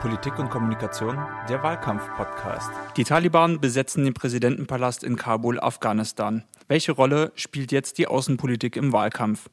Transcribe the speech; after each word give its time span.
Politik 0.00 0.38
und 0.38 0.50
Kommunikation, 0.50 1.18
der 1.48 1.62
Wahlkampf-Podcast. 1.62 2.70
Die 2.96 3.04
Taliban 3.04 3.60
besetzen 3.60 4.04
den 4.04 4.14
Präsidentenpalast 4.14 5.02
in 5.02 5.16
Kabul, 5.16 5.58
Afghanistan. 5.58 6.44
Welche 6.68 6.92
Rolle 6.92 7.32
spielt 7.34 7.72
jetzt 7.72 7.98
die 7.98 8.06
Außenpolitik 8.06 8.76
im 8.76 8.92
Wahlkampf? 8.92 9.48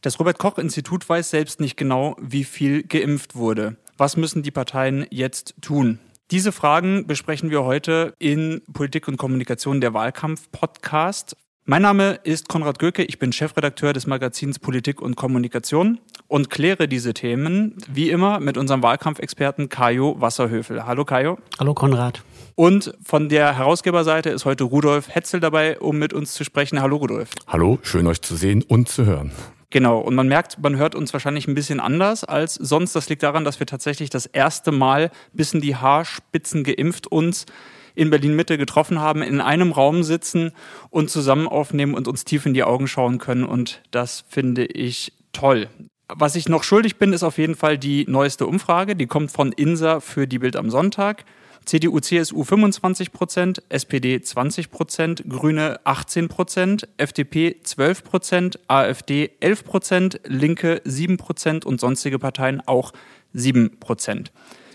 Das 0.00 0.18
Robert 0.18 0.38
Koch 0.38 0.58
Institut 0.58 1.08
weiß 1.08 1.30
selbst 1.30 1.60
nicht 1.60 1.76
genau, 1.76 2.16
wie 2.20 2.44
viel 2.44 2.82
geimpft 2.82 3.36
wurde. 3.36 3.76
Was 3.96 4.16
müssen 4.16 4.42
die 4.42 4.50
Parteien 4.50 5.06
jetzt 5.10 5.54
tun? 5.60 6.00
Diese 6.32 6.50
Fragen 6.50 7.06
besprechen 7.06 7.50
wir 7.50 7.62
heute 7.62 8.14
in 8.18 8.62
Politik 8.72 9.06
und 9.06 9.18
Kommunikation 9.18 9.80
der 9.80 9.94
Wahlkampf-Podcast. 9.94 11.36
Mein 11.64 11.82
Name 11.82 12.18
ist 12.24 12.48
Konrad 12.48 12.80
Göke, 12.80 13.04
ich 13.04 13.20
bin 13.20 13.32
Chefredakteur 13.32 13.92
des 13.92 14.08
Magazins 14.08 14.58
Politik 14.58 15.00
und 15.00 15.14
Kommunikation 15.14 16.00
und 16.26 16.50
kläre 16.50 16.88
diese 16.88 17.14
Themen 17.14 17.76
wie 17.88 18.10
immer 18.10 18.40
mit 18.40 18.56
unserem 18.56 18.82
Wahlkampfexperten 18.82 19.68
Kajo 19.68 20.20
Wasserhöfel. 20.20 20.84
Hallo 20.86 21.04
Kajo. 21.04 21.38
Hallo 21.60 21.72
Konrad. 21.72 22.24
Und 22.56 22.92
von 23.04 23.28
der 23.28 23.56
Herausgeberseite 23.56 24.30
ist 24.30 24.44
heute 24.44 24.64
Rudolf 24.64 25.14
Hetzel 25.14 25.38
dabei, 25.38 25.78
um 25.78 26.00
mit 26.00 26.12
uns 26.12 26.34
zu 26.34 26.42
sprechen. 26.42 26.82
Hallo 26.82 26.96
Rudolf. 26.96 27.30
Hallo, 27.46 27.78
schön 27.82 28.08
euch 28.08 28.20
zu 28.22 28.34
sehen 28.34 28.64
und 28.66 28.88
zu 28.88 29.06
hören. 29.06 29.30
Genau, 29.70 30.00
und 30.00 30.16
man 30.16 30.26
merkt, 30.26 30.60
man 30.60 30.74
hört 30.74 30.96
uns 30.96 31.12
wahrscheinlich 31.12 31.46
ein 31.46 31.54
bisschen 31.54 31.78
anders 31.78 32.24
als 32.24 32.56
sonst. 32.56 32.96
Das 32.96 33.08
liegt 33.08 33.22
daran, 33.22 33.44
dass 33.44 33.60
wir 33.60 33.68
tatsächlich 33.68 34.10
das 34.10 34.26
erste 34.26 34.72
Mal 34.72 35.12
bis 35.32 35.54
in 35.54 35.60
die 35.60 35.76
Haarspitzen 35.76 36.64
geimpft 36.64 37.06
uns 37.06 37.46
in 37.94 38.10
Berlin-Mitte 38.10 38.58
getroffen 38.58 39.00
haben, 39.00 39.22
in 39.22 39.40
einem 39.40 39.72
Raum 39.72 40.02
sitzen 40.02 40.52
und 40.90 41.10
zusammen 41.10 41.48
aufnehmen 41.48 41.94
und 41.94 42.08
uns 42.08 42.24
tief 42.24 42.46
in 42.46 42.54
die 42.54 42.64
Augen 42.64 42.88
schauen 42.88 43.18
können. 43.18 43.44
Und 43.44 43.82
das 43.90 44.24
finde 44.28 44.64
ich 44.64 45.12
toll. 45.32 45.68
Was 46.08 46.36
ich 46.36 46.48
noch 46.48 46.62
schuldig 46.62 46.96
bin, 46.96 47.12
ist 47.12 47.22
auf 47.22 47.38
jeden 47.38 47.54
Fall 47.54 47.78
die 47.78 48.04
neueste 48.08 48.46
Umfrage. 48.46 48.96
Die 48.96 49.06
kommt 49.06 49.30
von 49.30 49.52
INSA 49.52 50.00
für 50.00 50.26
die 50.26 50.38
Bild 50.38 50.56
am 50.56 50.70
Sonntag. 50.70 51.24
CDU, 51.64 52.00
CSU 52.00 52.42
25 52.42 53.12
Prozent, 53.12 53.62
SPD 53.68 54.20
20 54.20 54.70
Prozent, 54.70 55.24
Grüne 55.28 55.80
18 55.84 56.28
Prozent, 56.28 56.88
FDP 56.96 57.60
12 57.62 58.04
Prozent, 58.04 58.58
AfD 58.68 59.30
11 59.40 59.64
Prozent, 59.64 60.20
Linke 60.24 60.80
7 60.84 61.16
Prozent 61.18 61.64
und 61.64 61.80
sonstige 61.80 62.18
Parteien 62.18 62.60
auch 62.66 62.92
7 63.32 63.78
Prozent. 63.78 64.32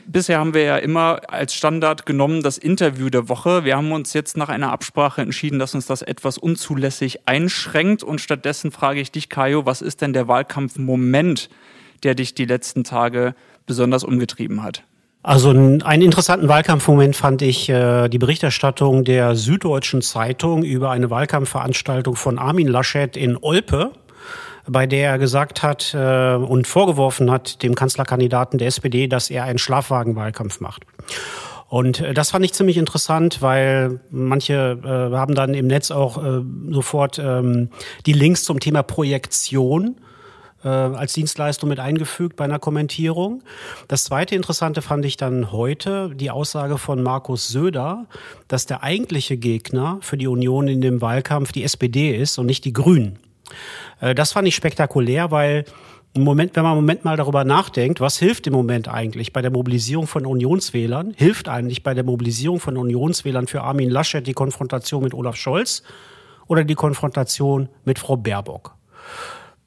Bisher 0.10 0.40
haben 0.40 0.54
wir 0.54 0.64
ja 0.64 0.78
immer 0.78 1.20
als 1.28 1.54
Standard 1.54 2.06
genommen 2.06 2.42
das 2.42 2.58
Interview 2.58 3.10
der 3.10 3.28
Woche. 3.28 3.66
Wir 3.66 3.76
haben 3.76 3.92
uns 3.92 4.14
jetzt 4.14 4.38
nach 4.38 4.48
einer 4.48 4.72
Absprache 4.72 5.22
entschieden, 5.22 5.60
dass 5.60 5.76
uns 5.76 5.86
das 5.86 6.02
etwas 6.02 6.38
unzulässig 6.38 7.28
einschränkt. 7.28 8.04
Und 8.04 8.22
stattdessen 8.22 8.72
frage 8.72 9.02
ich 9.02 9.12
dich, 9.12 9.28
Kajo, 9.28 9.66
was 9.66 9.82
ist 9.82 10.02
denn 10.02 10.14
der 10.14 10.30
Wahlkampfmoment, 10.30 11.50
der 12.04 12.16
dich 12.16 12.34
die 12.34 12.46
letzten 12.46 12.86
Tage 12.86 13.36
besonders 13.66 14.06
umgetrieben 14.06 14.64
hat? 14.64 14.84
Also 15.24 15.50
einen 15.50 16.02
interessanten 16.02 16.48
Wahlkampfmoment 16.48 17.14
fand 17.14 17.42
ich 17.42 17.68
äh, 17.68 18.08
die 18.08 18.18
Berichterstattung 18.18 19.04
der 19.04 19.36
Süddeutschen 19.36 20.02
Zeitung 20.02 20.64
über 20.64 20.92
eine 20.92 21.10
Wahlkampfveranstaltung 21.10 22.16
von 22.16 22.40
Armin 22.40 22.70
Laschet 22.70 23.18
in 23.18 23.36
Olpe 23.36 23.92
bei 24.68 24.86
der 24.86 25.12
er 25.12 25.18
gesagt 25.18 25.64
hat 25.64 25.94
äh, 25.94 26.36
und 26.36 26.68
vorgeworfen 26.68 27.32
hat 27.32 27.64
dem 27.64 27.76
Kanzlerkandidaten 27.76 28.60
der 28.60 28.68
SPD, 28.68 29.08
dass 29.08 29.30
er 29.30 29.44
einen 29.44 29.60
Schlafwagenwahlkampf 29.60 30.60
macht. 30.60 30.84
Und 31.70 32.00
äh, 32.00 32.14
das 32.14 32.32
fand 32.32 32.46
ich 32.46 32.54
ziemlich 32.54 32.78
interessant, 32.78 33.42
weil 33.42 34.00
manche 34.10 34.80
äh, 34.84 35.16
haben 35.16 35.36
dann 35.36 35.54
im 35.54 35.68
Netz 35.68 35.92
auch 35.92 36.24
äh, 36.24 36.42
sofort 36.70 37.20
ähm, 37.20 37.70
die 38.06 38.14
Links 38.14 38.44
zum 38.44 38.60
Thema 38.60 38.84
Projektion 38.84 39.96
äh, 40.64 40.68
als 40.70 41.14
Dienstleistung 41.14 41.70
mit 41.70 41.80
eingefügt 41.80 42.36
bei 42.36 42.46
einer 42.46 42.60
Kommentierung. 42.60 43.44
Das 43.88 44.06
zweite 44.06 44.36
Interessante 44.36 44.82
fand 44.82 45.06
ich 45.06 45.18
dann 45.18 45.52
heute 45.52 46.12
die 46.16 46.32
Aussage 46.32 46.78
von 46.78 47.04
Markus 47.04 47.50
Söder, 47.50 48.06
dass 48.48 48.66
der 48.66 48.84
eigentliche 48.84 49.38
Gegner 49.38 50.00
für 50.02 50.18
die 50.18 50.28
Union 50.28 50.68
in 50.68 50.82
dem 50.82 51.02
Wahlkampf 51.02 51.52
die 51.52 51.64
SPD 51.64 52.16
ist 52.16 52.38
und 52.38 52.46
nicht 52.46 52.66
die 52.66 52.74
Grünen. 52.74 53.20
Äh, 54.02 54.16
das 54.16 54.32
fand 54.32 54.48
ich 54.48 54.56
spektakulär, 54.56 55.32
weil 55.32 55.66
im 56.14 56.24
Moment, 56.24 56.56
wenn 56.56 56.64
man 56.64 56.72
im 56.74 56.78
Moment 56.80 57.06
mal 57.06 57.16
darüber 57.16 57.44
nachdenkt, 57.44 58.02
was 58.02 58.18
hilft 58.18 58.48
im 58.48 58.54
Moment 58.54 58.88
eigentlich 58.88 59.34
bei 59.34 59.42
der 59.42 59.52
Mobilisierung 59.52 60.08
von 60.08 60.26
Unionswählern? 60.26 61.14
Hilft 61.16 61.48
eigentlich 61.48 61.84
bei 61.84 61.94
der 61.94 62.04
Mobilisierung 62.04 62.60
von 62.60 62.76
Unionswählern 62.76 63.48
für 63.48 63.62
Armin 63.62 63.90
Laschet 63.90 64.26
die 64.26 64.34
Konfrontation 64.34 65.04
mit 65.04 65.14
Olaf 65.14 65.36
Scholz 65.36 65.84
oder 66.48 66.64
die 66.64 66.76
Konfrontation 66.76 67.70
mit 67.86 68.00
Frau 68.00 68.18
Baerbock? 68.18 68.76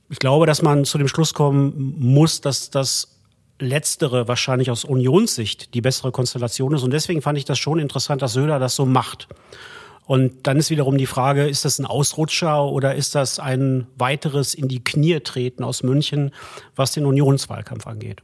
Ich 0.08 0.19
glaube, 0.19 0.46
dass 0.46 0.60
man 0.60 0.84
zu 0.84 0.98
dem 0.98 1.06
Schluss 1.06 1.34
kommen 1.34 1.94
muss, 1.96 2.40
dass 2.40 2.70
das 2.70 3.16
Letztere 3.60 4.26
wahrscheinlich 4.26 4.70
aus 4.70 4.84
Unionssicht 4.84 5.74
die 5.74 5.80
bessere 5.80 6.10
Konstellation 6.10 6.74
ist. 6.74 6.82
Und 6.82 6.92
deswegen 6.92 7.22
fand 7.22 7.38
ich 7.38 7.44
das 7.44 7.58
schon 7.58 7.78
interessant, 7.78 8.22
dass 8.22 8.32
Söder 8.32 8.58
das 8.58 8.74
so 8.74 8.86
macht. 8.86 9.28
Und 10.10 10.48
dann 10.48 10.56
ist 10.56 10.71
wiederum 10.71 10.98
die 10.98 11.06
Frage, 11.06 11.47
ist 11.47 11.65
das 11.65 11.78
ein 11.78 11.87
Ausrutscher 11.87 12.65
oder 12.65 12.97
ist 12.97 13.15
das 13.15 13.38
ein 13.38 13.87
weiteres 13.97 14.54
in 14.54 14.66
die 14.66 14.82
Knie 14.82 15.21
treten 15.21 15.62
aus 15.62 15.84
München, 15.84 16.32
was 16.75 16.91
den 16.91 17.06
Unionswahlkampf 17.06 17.87
angeht? 17.87 18.20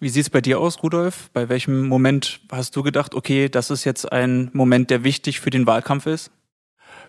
Wie 0.00 0.08
sieht 0.08 0.22
es 0.22 0.30
bei 0.30 0.40
dir 0.40 0.58
aus, 0.58 0.82
Rudolf? 0.82 1.30
Bei 1.32 1.48
welchem 1.48 1.86
Moment 1.86 2.40
hast 2.50 2.74
du 2.74 2.82
gedacht, 2.82 3.14
okay, 3.14 3.48
das 3.48 3.70
ist 3.70 3.84
jetzt 3.84 4.10
ein 4.10 4.50
Moment, 4.54 4.90
der 4.90 5.04
wichtig 5.04 5.38
für 5.38 5.50
den 5.50 5.68
Wahlkampf 5.68 6.06
ist? 6.06 6.32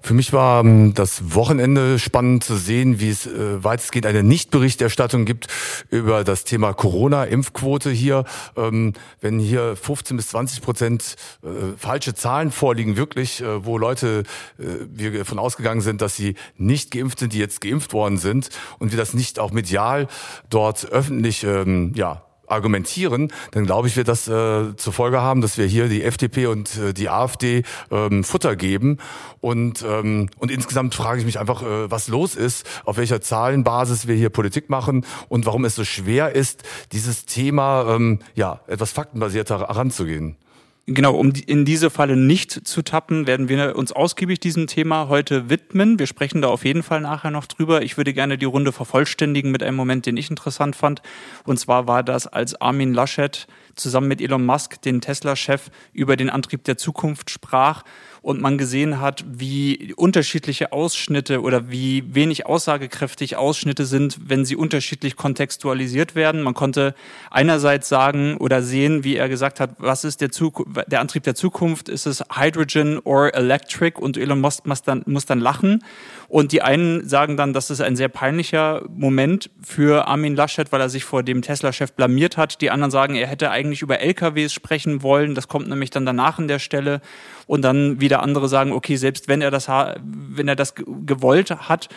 Für 0.01 0.13
mich 0.13 0.33
war 0.33 0.61
ähm, 0.61 0.93
das 0.93 1.33
Wochenende 1.33 1.99
spannend 1.99 2.43
zu 2.43 2.55
sehen, 2.55 2.99
wie 2.99 3.09
es 3.09 3.25
äh, 3.25 3.63
weitestgehend 3.63 4.05
eine 4.05 4.23
Nichtberichterstattung 4.23 5.25
gibt 5.25 5.47
über 5.89 6.23
das 6.23 6.43
Thema 6.43 6.73
Corona-Impfquote 6.73 7.91
hier. 7.91 8.25
Ähm, 8.55 8.93
wenn 9.21 9.39
hier 9.39 9.75
15 9.75 10.17
bis 10.17 10.29
20 10.29 10.61
Prozent 10.61 11.15
äh, 11.43 11.47
falsche 11.77 12.13
Zahlen 12.13 12.51
vorliegen, 12.51 12.97
wirklich, 12.97 13.41
äh, 13.41 13.65
wo 13.65 13.77
Leute, 13.77 14.23
wir 14.57 15.17
davon 15.17 15.39
ausgegangen 15.39 15.81
sind, 15.81 16.01
dass 16.01 16.15
sie 16.15 16.35
nicht 16.57 16.91
geimpft 16.91 17.19
sind, 17.19 17.33
die 17.33 17.39
jetzt 17.39 17.61
geimpft 17.61 17.93
worden 17.93 18.17
sind 18.17 18.49
und 18.79 18.91
wir 18.91 18.97
das 18.97 19.13
nicht 19.13 19.39
auch 19.39 19.51
medial 19.51 20.07
dort 20.49 20.91
öffentlich 20.91 21.43
ähm, 21.43 21.93
ja, 21.95 22.25
argumentieren, 22.47 23.31
dann 23.51 23.65
glaube 23.65 23.87
ich, 23.87 23.95
wird 23.97 24.07
das 24.07 24.27
äh, 24.27 24.75
zur 24.75 24.93
Folge 24.93 25.21
haben, 25.21 25.41
dass 25.41 25.57
wir 25.57 25.65
hier 25.65 25.87
die 25.87 26.03
FDP 26.03 26.47
und 26.47 26.77
äh, 26.77 26.93
die 26.93 27.09
AfD 27.09 27.63
ähm, 27.91 28.23
Futter 28.23 28.55
geben. 28.55 28.97
Und, 29.41 29.83
ähm, 29.87 30.29
und 30.39 30.51
insgesamt 30.51 30.95
frage 30.95 31.19
ich 31.19 31.25
mich 31.25 31.39
einfach, 31.39 31.61
äh, 31.63 31.91
was 31.91 32.07
los 32.07 32.35
ist, 32.35 32.65
auf 32.85 32.97
welcher 32.97 33.21
Zahlenbasis 33.21 34.07
wir 34.07 34.15
hier 34.15 34.29
Politik 34.29 34.69
machen 34.69 35.05
und 35.29 35.45
warum 35.45 35.65
es 35.65 35.75
so 35.75 35.83
schwer 35.83 36.35
ist, 36.35 36.63
dieses 36.91 37.25
Thema 37.25 37.95
ähm, 37.95 38.19
ja 38.33 38.61
etwas 38.67 38.91
faktenbasierter 38.91 39.59
heranzugehen. 39.59 40.37
Genau, 40.87 41.15
um 41.15 41.33
in 41.47 41.65
diese 41.65 41.89
Falle 41.89 42.15
nicht 42.15 42.51
zu 42.51 42.83
tappen, 42.83 43.25
werden 43.25 43.49
wir 43.49 43.75
uns 43.75 43.91
ausgiebig 43.91 44.39
diesem 44.39 44.67
Thema 44.67 45.07
heute 45.09 45.49
widmen. 45.49 45.97
Wir 45.97 46.05
sprechen 46.05 46.43
da 46.43 46.49
auf 46.49 46.63
jeden 46.63 46.83
Fall 46.83 47.01
nachher 47.01 47.31
noch 47.31 47.47
drüber. 47.47 47.81
Ich 47.81 47.97
würde 47.97 48.13
gerne 48.13 48.37
die 48.37 48.45
Runde 48.45 48.71
vervollständigen 48.71 49.49
mit 49.49 49.63
einem 49.63 49.77
Moment, 49.77 50.05
den 50.05 50.15
ich 50.15 50.29
interessant 50.29 50.75
fand. 50.75 51.01
Und 51.43 51.59
zwar 51.59 51.87
war 51.87 52.03
das, 52.03 52.27
als 52.27 52.61
Armin 52.61 52.93
Laschet 52.93 53.47
zusammen 53.73 54.07
mit 54.07 54.21
Elon 54.21 54.45
Musk, 54.45 54.79
den 54.83 55.01
Tesla-Chef, 55.01 55.71
über 55.91 56.17
den 56.17 56.29
Antrieb 56.29 56.63
der 56.65 56.77
Zukunft 56.77 57.31
sprach 57.31 57.81
und 58.25 58.41
man 58.41 58.57
gesehen 58.57 58.99
hat, 59.01 59.23
wie 59.27 59.93
unterschiedliche 59.95 60.71
Ausschnitte 60.71 61.41
oder 61.41 61.69
wie 61.69 62.03
wenig 62.15 62.47
aussagekräftig 62.47 63.37
Ausschnitte 63.37 63.85
sind, 63.85 64.17
wenn 64.25 64.45
sie 64.45 64.55
unterschiedlich 64.55 65.15
kontextualisiert 65.15 66.15
werden. 66.15 66.41
Man 66.41 66.55
konnte 66.55 66.95
einerseits 67.29 67.87
sagen 67.87 68.37
oder 68.37 68.63
sehen, 68.63 69.03
wie 69.03 69.15
er 69.15 69.29
gesagt 69.29 69.59
hat, 69.59 69.75
was 69.77 70.03
ist 70.05 70.21
der, 70.21 70.31
Zuk 70.31 70.65
der 70.87 71.01
Antrieb 71.01 71.21
der 71.21 71.35
Zukunft? 71.35 71.87
Ist 71.87 72.07
es 72.07 72.23
Hydrogen 72.33 72.97
or 73.03 73.31
Electric? 73.35 74.01
Und 74.01 74.17
Elon 74.17 74.41
Musk 74.41 74.65
muss 74.65 74.81
dann, 74.81 75.03
muss 75.05 75.27
dann 75.27 75.39
lachen. 75.39 75.83
Und 76.27 76.51
die 76.51 76.63
einen 76.63 77.07
sagen 77.07 77.37
dann, 77.37 77.53
das 77.53 77.69
ist 77.69 77.79
ein 77.79 77.95
sehr 77.95 78.09
peinlicher 78.09 78.81
Moment 78.89 79.51
für 79.61 80.07
Armin 80.07 80.35
Laschet, 80.35 80.71
weil 80.71 80.81
er 80.81 80.89
sich 80.89 81.03
vor 81.03 81.21
dem 81.21 81.43
Tesla-Chef 81.43 81.93
blamiert 81.93 82.37
hat. 82.37 82.59
Die 82.61 82.71
anderen 82.71 82.89
sagen, 82.89 83.13
er 83.13 83.27
hätte 83.27 83.51
eigentlich 83.51 83.83
über 83.83 83.99
LKWs 83.99 84.51
sprechen 84.51 85.03
wollen. 85.03 85.35
Das 85.35 85.47
kommt 85.47 85.69
nämlich 85.69 85.91
dann 85.91 86.07
danach 86.07 86.39
an 86.39 86.47
der 86.47 86.57
Stelle. 86.57 87.01
Und 87.47 87.61
dann 87.61 88.01
wieder 88.01 88.23
andere 88.23 88.47
sagen, 88.49 88.71
okay, 88.71 88.95
selbst 88.95 89.27
wenn 89.27 89.41
er 89.41 89.51
das, 89.51 89.67
wenn 89.67 90.47
er 90.47 90.55
das 90.55 90.73
gewollt 90.75 91.51
hat, 91.51 91.89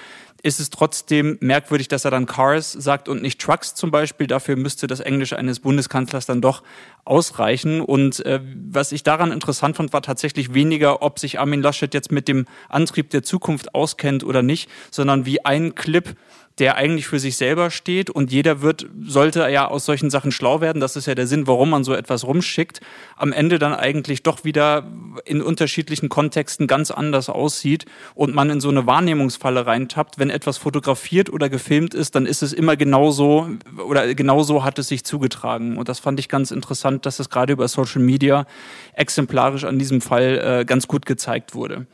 ist 0.42 0.60
es 0.60 0.70
trotzdem 0.70 1.36
merkwürdig, 1.40 1.88
dass 1.88 2.04
er 2.04 2.10
dann 2.10 2.26
Cars 2.26 2.72
sagt 2.72 3.08
und 3.08 3.22
nicht 3.22 3.40
Trucks 3.40 3.74
zum 3.74 3.90
Beispiel. 3.90 4.26
Dafür 4.26 4.56
müsste 4.56 4.86
das 4.86 5.00
Englisch 5.00 5.32
eines 5.32 5.60
Bundeskanzlers 5.60 6.26
dann 6.26 6.40
doch 6.40 6.62
ausreichen. 7.04 7.80
Und 7.80 8.24
äh, 8.24 8.40
was 8.70 8.92
ich 8.92 9.02
daran 9.02 9.32
interessant 9.32 9.76
fand, 9.76 9.92
war 9.92 10.02
tatsächlich 10.02 10.54
weniger, 10.54 11.02
ob 11.02 11.18
sich 11.18 11.40
Armin 11.40 11.60
Laschet 11.60 11.92
jetzt 11.92 12.12
mit 12.12 12.28
dem 12.28 12.46
Antrieb 12.68 13.10
der 13.10 13.22
Zukunft 13.22 13.74
auskennt 13.74 14.22
oder 14.22 14.42
nicht, 14.42 14.70
sondern 14.90 15.26
wie 15.26 15.44
ein 15.44 15.74
Clip 15.74 16.14
der 16.58 16.76
eigentlich 16.76 17.06
für 17.06 17.18
sich 17.18 17.36
selber 17.36 17.70
steht 17.70 18.10
und 18.10 18.32
jeder 18.32 18.62
wird, 18.62 18.86
sollte 19.00 19.48
ja 19.48 19.68
aus 19.68 19.84
solchen 19.84 20.10
Sachen 20.10 20.32
schlau 20.32 20.60
werden. 20.60 20.80
Das 20.80 20.96
ist 20.96 21.06
ja 21.06 21.14
der 21.14 21.26
Sinn, 21.26 21.46
warum 21.46 21.70
man 21.70 21.84
so 21.84 21.94
etwas 21.94 22.24
rumschickt. 22.24 22.80
Am 23.16 23.32
Ende 23.32 23.58
dann 23.58 23.74
eigentlich 23.74 24.22
doch 24.22 24.44
wieder 24.44 24.84
in 25.24 25.40
unterschiedlichen 25.40 26.08
Kontexten 26.08 26.66
ganz 26.66 26.90
anders 26.90 27.28
aussieht 27.28 27.84
und 28.14 28.34
man 28.34 28.50
in 28.50 28.60
so 28.60 28.68
eine 28.68 28.86
Wahrnehmungsfalle 28.86 29.66
reintappt. 29.66 30.18
Wenn 30.18 30.30
etwas 30.30 30.58
fotografiert 30.58 31.30
oder 31.30 31.48
gefilmt 31.48 31.94
ist, 31.94 32.14
dann 32.14 32.26
ist 32.26 32.42
es 32.42 32.52
immer 32.52 32.76
genauso 32.76 33.48
oder 33.86 34.14
genauso 34.14 34.64
hat 34.64 34.78
es 34.78 34.88
sich 34.88 35.04
zugetragen. 35.04 35.78
Und 35.78 35.88
das 35.88 36.00
fand 36.00 36.18
ich 36.18 36.28
ganz 36.28 36.50
interessant, 36.50 37.06
dass 37.06 37.20
es 37.20 37.30
gerade 37.30 37.52
über 37.52 37.68
Social 37.68 38.02
Media 38.02 38.46
exemplarisch 38.94 39.64
an 39.64 39.78
diesem 39.78 40.00
Fall 40.00 40.60
äh, 40.60 40.64
ganz 40.64 40.88
gut 40.88 41.06
gezeigt 41.06 41.54
wurde. 41.54 41.86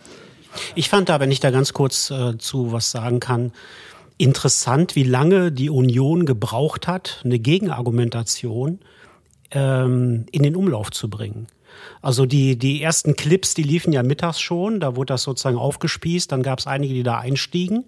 Ich 0.75 0.89
fand 0.89 1.09
da, 1.09 1.21
wenn 1.21 1.31
ich 1.31 1.41
da 1.41 1.51
ganz 1.51 1.73
kurz 1.73 2.11
äh, 2.11 2.39
zu 2.39 2.73
was 2.73 2.91
sagen 2.91 3.21
kann, 3.21 3.53
interessant, 4.19 4.95
wie 4.95 5.05
lange 5.05 5.53
die 5.53 5.71
Union 5.71 6.27
gebraucht 6.27 6.87
hat, 6.87 7.21
eine 7.25 7.39
Gegenargumentation 7.39 8.81
ähm, 9.51 10.27
in 10.31 10.43
den 10.43 10.57
Umlauf 10.57 10.91
zu 10.91 11.09
bringen. 11.11 11.47
Also 12.03 12.27
die, 12.27 12.59
die 12.59 12.83
ersten 12.83 13.17
Clips, 13.17 13.55
die 13.55 13.63
liefen 13.63 13.93
ja 13.93 14.03
mittags 14.03 14.41
schon, 14.41 14.81
da 14.81 14.97
wurde 14.97 15.15
das 15.15 15.23
sozusagen 15.23 15.57
aufgespießt, 15.57 16.31
dann 16.31 16.43
gab 16.43 16.59
es 16.59 16.67
einige, 16.67 16.93
die 16.93 17.03
da 17.03 17.19
einstiegen 17.19 17.85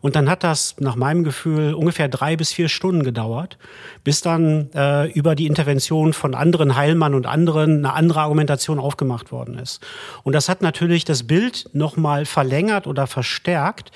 und 0.00 0.16
dann 0.16 0.28
hat 0.28 0.42
das 0.42 0.76
nach 0.80 0.96
meinem 0.96 1.24
Gefühl 1.24 1.74
ungefähr 1.74 2.08
drei 2.08 2.36
bis 2.36 2.52
vier 2.52 2.68
Stunden 2.68 3.04
gedauert, 3.04 3.58
bis 4.02 4.20
dann 4.22 4.70
äh, 4.74 5.10
über 5.12 5.34
die 5.34 5.46
Intervention 5.46 6.12
von 6.12 6.34
anderen 6.34 6.74
Heilmann 6.74 7.14
und 7.14 7.26
anderen 7.26 7.84
eine 7.84 7.94
andere 7.94 8.20
Argumentation 8.20 8.78
aufgemacht 8.78 9.30
worden 9.30 9.58
ist. 9.58 9.80
Und 10.24 10.32
das 10.32 10.48
hat 10.48 10.62
natürlich 10.62 11.04
das 11.04 11.24
Bild 11.24 11.70
nochmal 11.72 12.26
verlängert 12.26 12.86
oder 12.86 13.06
verstärkt, 13.06 13.92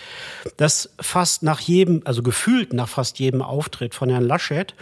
dass 0.57 0.91
fast 1.01 1.43
nach 1.43 1.61
jedem, 1.61 2.03
also 2.05 2.23
gefühlt 2.23 2.73
nach 2.73 2.89
fast 2.89 3.19
jedem 3.19 3.43
Auftritt 3.43 3.95
von 3.95 4.09
Herrn 4.09 4.27
Laschet, 4.27 4.75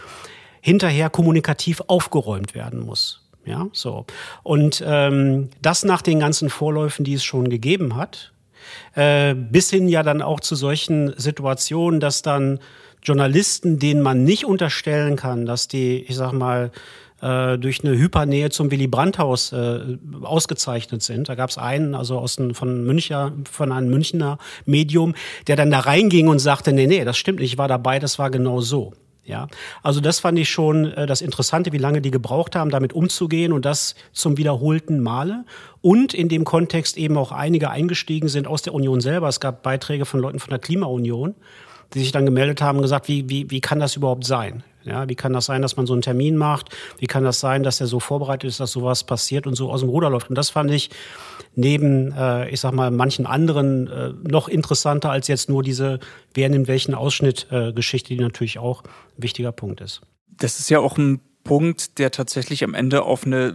hinterher 0.61 1.09
kommunikativ 1.09 1.81
aufgeräumt 1.87 2.55
werden 2.55 2.79
muss. 2.79 3.22
Ja, 3.45 3.67
so. 3.73 4.05
Und 4.43 4.83
ähm, 4.85 5.49
das 5.61 5.83
nach 5.83 6.01
den 6.01 6.19
ganzen 6.19 6.49
Vorläufen, 6.49 7.03
die 7.03 7.13
es 7.13 7.23
schon 7.23 7.49
gegeben 7.49 7.95
hat, 7.95 8.31
äh, 8.95 9.33
bis 9.35 9.69
hin 9.69 9.89
ja 9.89 10.03
dann 10.03 10.21
auch 10.21 10.39
zu 10.39 10.55
solchen 10.55 11.13
Situationen, 11.17 11.99
dass 11.99 12.21
dann 12.21 12.59
Journalisten, 13.01 13.79
denen 13.79 14.01
man 14.01 14.23
nicht 14.23 14.45
unterstellen 14.45 15.17
kann, 15.17 15.45
dass 15.45 15.67
die, 15.67 16.03
ich 16.07 16.15
sag 16.15 16.31
mal, 16.31 16.71
äh, 17.21 17.57
durch 17.57 17.83
eine 17.83 17.97
Hypernähe 17.97 18.49
zum 18.49 18.71
Willy 18.71 18.87
Brandt-Haus 18.87 19.51
äh, 19.51 19.97
ausgezeichnet 20.21 21.03
sind. 21.03 21.27
Da 21.27 21.35
gab 21.35 21.49
es 21.49 21.57
einen, 21.57 21.95
also 21.95 22.17
aus 22.19 22.37
ein, 22.37 22.53
von 22.53 22.83
Müncher, 22.85 23.33
von 23.49 23.71
einem 23.71 23.89
Münchner 23.89 24.37
Medium, 24.65 25.15
der 25.47 25.55
dann 25.55 25.71
da 25.71 25.79
reinging 25.79 26.27
und 26.27 26.39
sagte, 26.39 26.71
nee, 26.71 26.87
nee, 26.87 27.03
das 27.03 27.17
stimmt 27.17 27.39
nicht, 27.39 27.53
ich 27.53 27.57
war 27.57 27.67
dabei, 27.67 27.99
das 27.99 28.19
war 28.19 28.29
genau 28.29 28.61
so. 28.61 28.93
Ja, 29.25 29.47
also 29.81 30.01
das 30.01 30.19
fand 30.19 30.37
ich 30.37 30.49
schon 30.49 30.91
äh, 30.91 31.05
das 31.05 31.21
Interessante, 31.21 31.71
wie 31.71 31.77
lange 31.77 32.01
die 32.01 32.11
gebraucht 32.11 32.57
haben, 32.57 32.69
damit 32.69 32.91
umzugehen 32.91 33.53
und 33.53 33.63
das 33.63 33.95
zum 34.11 34.37
wiederholten 34.37 34.99
Male. 34.99 35.45
Und 35.81 36.13
in 36.13 36.27
dem 36.27 36.43
Kontext 36.43 36.97
eben 36.97 37.17
auch 37.17 37.31
einige 37.31 37.69
eingestiegen 37.69 38.27
sind 38.27 38.47
aus 38.47 38.63
der 38.63 38.73
Union 38.73 38.99
selber. 38.99 39.29
Es 39.29 39.39
gab 39.39 39.63
Beiträge 39.63 40.05
von 40.05 40.19
Leuten 40.19 40.39
von 40.39 40.49
der 40.49 40.59
Klimaunion, 40.59 41.35
die 41.93 41.99
sich 41.99 42.11
dann 42.11 42.25
gemeldet 42.25 42.61
haben 42.61 42.79
und 42.79 42.81
gesagt, 42.81 43.07
wie, 43.07 43.29
wie, 43.29 43.49
wie 43.49 43.61
kann 43.61 43.79
das 43.79 43.95
überhaupt 43.95 44.25
sein? 44.25 44.63
Ja, 44.85 45.07
wie 45.07 45.15
kann 45.15 45.33
das 45.33 45.45
sein, 45.45 45.61
dass 45.61 45.77
man 45.77 45.85
so 45.85 45.93
einen 45.93 46.01
Termin 46.01 46.35
macht? 46.35 46.69
Wie 46.97 47.07
kann 47.07 47.23
das 47.23 47.39
sein, 47.39 47.63
dass 47.63 47.79
er 47.79 47.87
so 47.87 47.99
vorbereitet 47.99 48.49
ist, 48.49 48.59
dass 48.59 48.71
sowas 48.71 49.03
passiert 49.03 49.47
und 49.47 49.55
so 49.55 49.71
aus 49.71 49.81
dem 49.81 49.89
Ruder 49.89 50.09
läuft? 50.09 50.29
Und 50.29 50.37
das 50.37 50.49
fand 50.49 50.71
ich 50.71 50.89
neben, 51.55 52.11
äh, 52.11 52.49
ich 52.49 52.59
sag 52.59 52.73
mal, 52.73 52.91
manchen 52.91 53.25
anderen 53.25 53.87
äh, 53.87 54.13
noch 54.23 54.47
interessanter 54.47 55.11
als 55.11 55.27
jetzt 55.27 55.49
nur 55.49 55.63
diese, 55.63 55.99
wer 56.33 56.49
nimmt 56.49 56.67
welchen 56.67 56.95
Ausschnitt 56.95 57.47
äh, 57.51 57.73
Geschichte, 57.73 58.13
die 58.13 58.19
natürlich 58.19 58.59
auch 58.59 58.83
ein 58.83 59.23
wichtiger 59.23 59.51
Punkt 59.51 59.81
ist. 59.81 60.01
Das 60.27 60.59
ist 60.59 60.69
ja 60.69 60.79
auch 60.79 60.97
ein 60.97 61.21
Punkt, 61.43 61.99
der 61.99 62.11
tatsächlich 62.11 62.63
am 62.63 62.73
Ende 62.73 63.03
auf 63.03 63.25
eine 63.25 63.53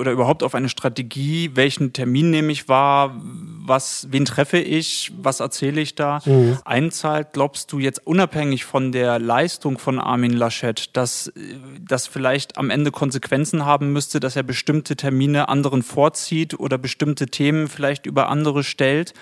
oder 0.00 0.10
überhaupt 0.10 0.42
auf 0.42 0.54
eine 0.54 0.68
Strategie, 0.68 1.52
welchen 1.54 1.92
Termin 1.92 2.30
nehme 2.30 2.50
ich 2.50 2.68
wahr, 2.68 3.20
was, 3.22 4.08
wen 4.10 4.24
treffe 4.24 4.58
ich, 4.58 5.12
was 5.16 5.40
erzähle 5.40 5.80
ich 5.80 5.94
da, 5.94 6.20
mhm. 6.24 6.58
einzahlt. 6.64 7.28
Glaubst 7.32 7.72
du 7.72 7.78
jetzt 7.78 8.06
unabhängig 8.06 8.64
von 8.64 8.90
der 8.90 9.18
Leistung 9.18 9.78
von 9.78 10.00
Armin 10.00 10.32
Laschet, 10.32 10.96
dass 10.96 11.32
das 11.80 12.08
vielleicht 12.08 12.58
am 12.58 12.70
Ende 12.70 12.90
Konsequenzen 12.90 13.64
haben 13.64 13.92
müsste, 13.92 14.18
dass 14.18 14.34
er 14.34 14.42
bestimmte 14.42 14.96
Termine 14.96 15.48
anderen 15.48 15.82
vorzieht 15.82 16.58
oder 16.58 16.76
bestimmte 16.76 17.26
Themen 17.26 17.68
vielleicht 17.68 18.06
über 18.06 18.28
andere 18.28 18.64
stellt? 18.64 19.14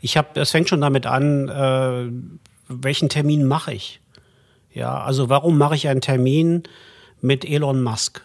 Ich 0.00 0.16
habe, 0.16 0.40
es 0.40 0.50
fängt 0.50 0.68
schon 0.68 0.80
damit 0.80 1.06
an, 1.06 1.48
äh, 1.48 2.10
welchen 2.68 3.08
Termin 3.08 3.44
mache 3.44 3.74
ich? 3.74 4.00
Ja, 4.76 5.02
also 5.02 5.30
warum 5.30 5.56
mache 5.56 5.74
ich 5.74 5.88
einen 5.88 6.02
Termin 6.02 6.64
mit 7.22 7.46
Elon 7.46 7.82
Musk? 7.82 8.20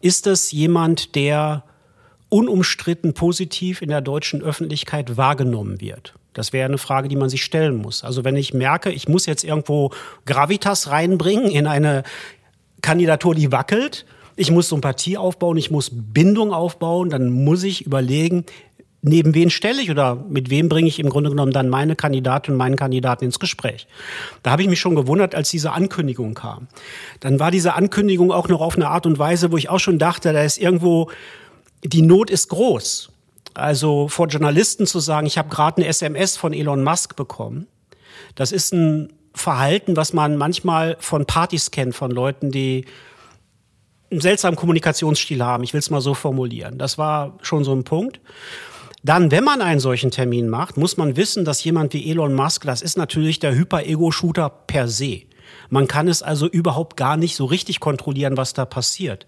Ist 0.00 0.26
es 0.26 0.50
jemand, 0.50 1.14
der 1.14 1.62
unumstritten 2.30 3.12
positiv 3.12 3.82
in 3.82 3.90
der 3.90 4.00
deutschen 4.00 4.40
Öffentlichkeit 4.40 5.18
wahrgenommen 5.18 5.82
wird? 5.82 6.14
Das 6.32 6.54
wäre 6.54 6.66
eine 6.66 6.78
Frage, 6.78 7.08
die 7.08 7.16
man 7.16 7.28
sich 7.28 7.44
stellen 7.44 7.76
muss. 7.76 8.02
Also 8.02 8.24
wenn 8.24 8.34
ich 8.34 8.54
merke, 8.54 8.90
ich 8.90 9.08
muss 9.08 9.26
jetzt 9.26 9.44
irgendwo 9.44 9.90
Gravitas 10.24 10.88
reinbringen 10.88 11.50
in 11.50 11.66
eine 11.66 12.02
Kandidatur, 12.80 13.34
die 13.34 13.52
wackelt, 13.52 14.06
ich 14.36 14.50
muss 14.50 14.70
Sympathie 14.70 15.18
aufbauen, 15.18 15.58
ich 15.58 15.70
muss 15.70 15.90
Bindung 15.92 16.54
aufbauen, 16.54 17.10
dann 17.10 17.28
muss 17.28 17.62
ich 17.62 17.84
überlegen, 17.84 18.46
neben 19.02 19.34
wen 19.34 19.50
stelle 19.50 19.80
ich 19.80 19.90
oder 19.90 20.16
mit 20.16 20.50
wem 20.50 20.68
bringe 20.68 20.88
ich 20.88 20.98
im 20.98 21.08
Grunde 21.08 21.30
genommen 21.30 21.52
dann 21.52 21.68
meine 21.68 21.94
Kandidatin 21.96 22.54
und 22.54 22.58
meinen 22.58 22.76
Kandidaten 22.76 23.24
ins 23.24 23.38
Gespräch. 23.38 23.86
Da 24.42 24.50
habe 24.50 24.62
ich 24.62 24.68
mich 24.68 24.80
schon 24.80 24.96
gewundert, 24.96 25.34
als 25.34 25.50
diese 25.50 25.72
Ankündigung 25.72 26.34
kam. 26.34 26.68
Dann 27.20 27.38
war 27.38 27.50
diese 27.50 27.74
Ankündigung 27.74 28.32
auch 28.32 28.48
noch 28.48 28.60
auf 28.60 28.76
eine 28.76 28.88
Art 28.88 29.06
und 29.06 29.18
Weise, 29.18 29.52
wo 29.52 29.56
ich 29.56 29.68
auch 29.68 29.80
schon 29.80 29.98
dachte, 29.98 30.32
da 30.32 30.42
ist 30.42 30.58
irgendwo, 30.58 31.10
die 31.84 32.02
Not 32.02 32.30
ist 32.30 32.48
groß. 32.48 33.10
Also 33.54 34.08
vor 34.08 34.28
Journalisten 34.28 34.86
zu 34.86 35.00
sagen, 35.00 35.26
ich 35.26 35.38
habe 35.38 35.48
gerade 35.48 35.78
eine 35.78 35.86
SMS 35.86 36.36
von 36.36 36.52
Elon 36.52 36.82
Musk 36.82 37.16
bekommen, 37.16 37.66
das 38.34 38.52
ist 38.52 38.72
ein 38.72 39.12
Verhalten, 39.34 39.96
was 39.96 40.12
man 40.12 40.36
manchmal 40.36 40.96
von 41.00 41.24
Partys 41.26 41.70
kennt, 41.70 41.94
von 41.94 42.10
Leuten, 42.10 42.50
die 42.50 42.84
einen 44.10 44.20
seltsamen 44.20 44.56
Kommunikationsstil 44.56 45.44
haben. 45.44 45.64
Ich 45.64 45.72
will 45.72 45.80
es 45.80 45.90
mal 45.90 46.00
so 46.00 46.14
formulieren. 46.14 46.78
Das 46.78 46.98
war 46.98 47.38
schon 47.42 47.64
so 47.64 47.72
ein 47.72 47.84
Punkt. 47.84 48.20
Dann, 49.02 49.30
wenn 49.30 49.44
man 49.44 49.62
einen 49.62 49.80
solchen 49.80 50.10
Termin 50.10 50.48
macht, 50.48 50.76
muss 50.76 50.96
man 50.96 51.16
wissen, 51.16 51.44
dass 51.44 51.62
jemand 51.62 51.92
wie 51.92 52.10
Elon 52.10 52.34
Musk, 52.34 52.64
das 52.64 52.82
ist 52.82 52.96
natürlich 52.96 53.38
der 53.38 53.54
Hyper-Ego-Shooter 53.54 54.50
per 54.66 54.88
se. 54.88 55.22
Man 55.70 55.86
kann 55.86 56.08
es 56.08 56.22
also 56.22 56.46
überhaupt 56.46 56.96
gar 56.96 57.16
nicht 57.16 57.36
so 57.36 57.44
richtig 57.44 57.80
kontrollieren, 57.80 58.36
was 58.36 58.54
da 58.54 58.64
passiert. 58.64 59.26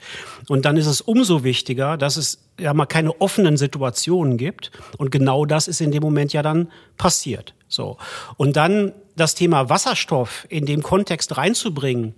Und 0.48 0.64
dann 0.64 0.76
ist 0.76 0.86
es 0.86 1.00
umso 1.00 1.44
wichtiger, 1.44 1.96
dass 1.96 2.16
es 2.16 2.46
ja 2.58 2.74
mal 2.74 2.86
keine 2.86 3.20
offenen 3.20 3.56
Situationen 3.56 4.36
gibt. 4.36 4.70
Und 4.98 5.10
genau 5.10 5.44
das 5.44 5.68
ist 5.68 5.80
in 5.80 5.90
dem 5.90 6.02
Moment 6.02 6.32
ja 6.32 6.42
dann 6.42 6.70
passiert. 6.96 7.54
So. 7.68 7.98
Und 8.36 8.56
dann 8.56 8.92
das 9.16 9.34
Thema 9.34 9.68
Wasserstoff 9.68 10.46
in 10.48 10.66
dem 10.66 10.82
Kontext 10.82 11.36
reinzubringen, 11.36 12.14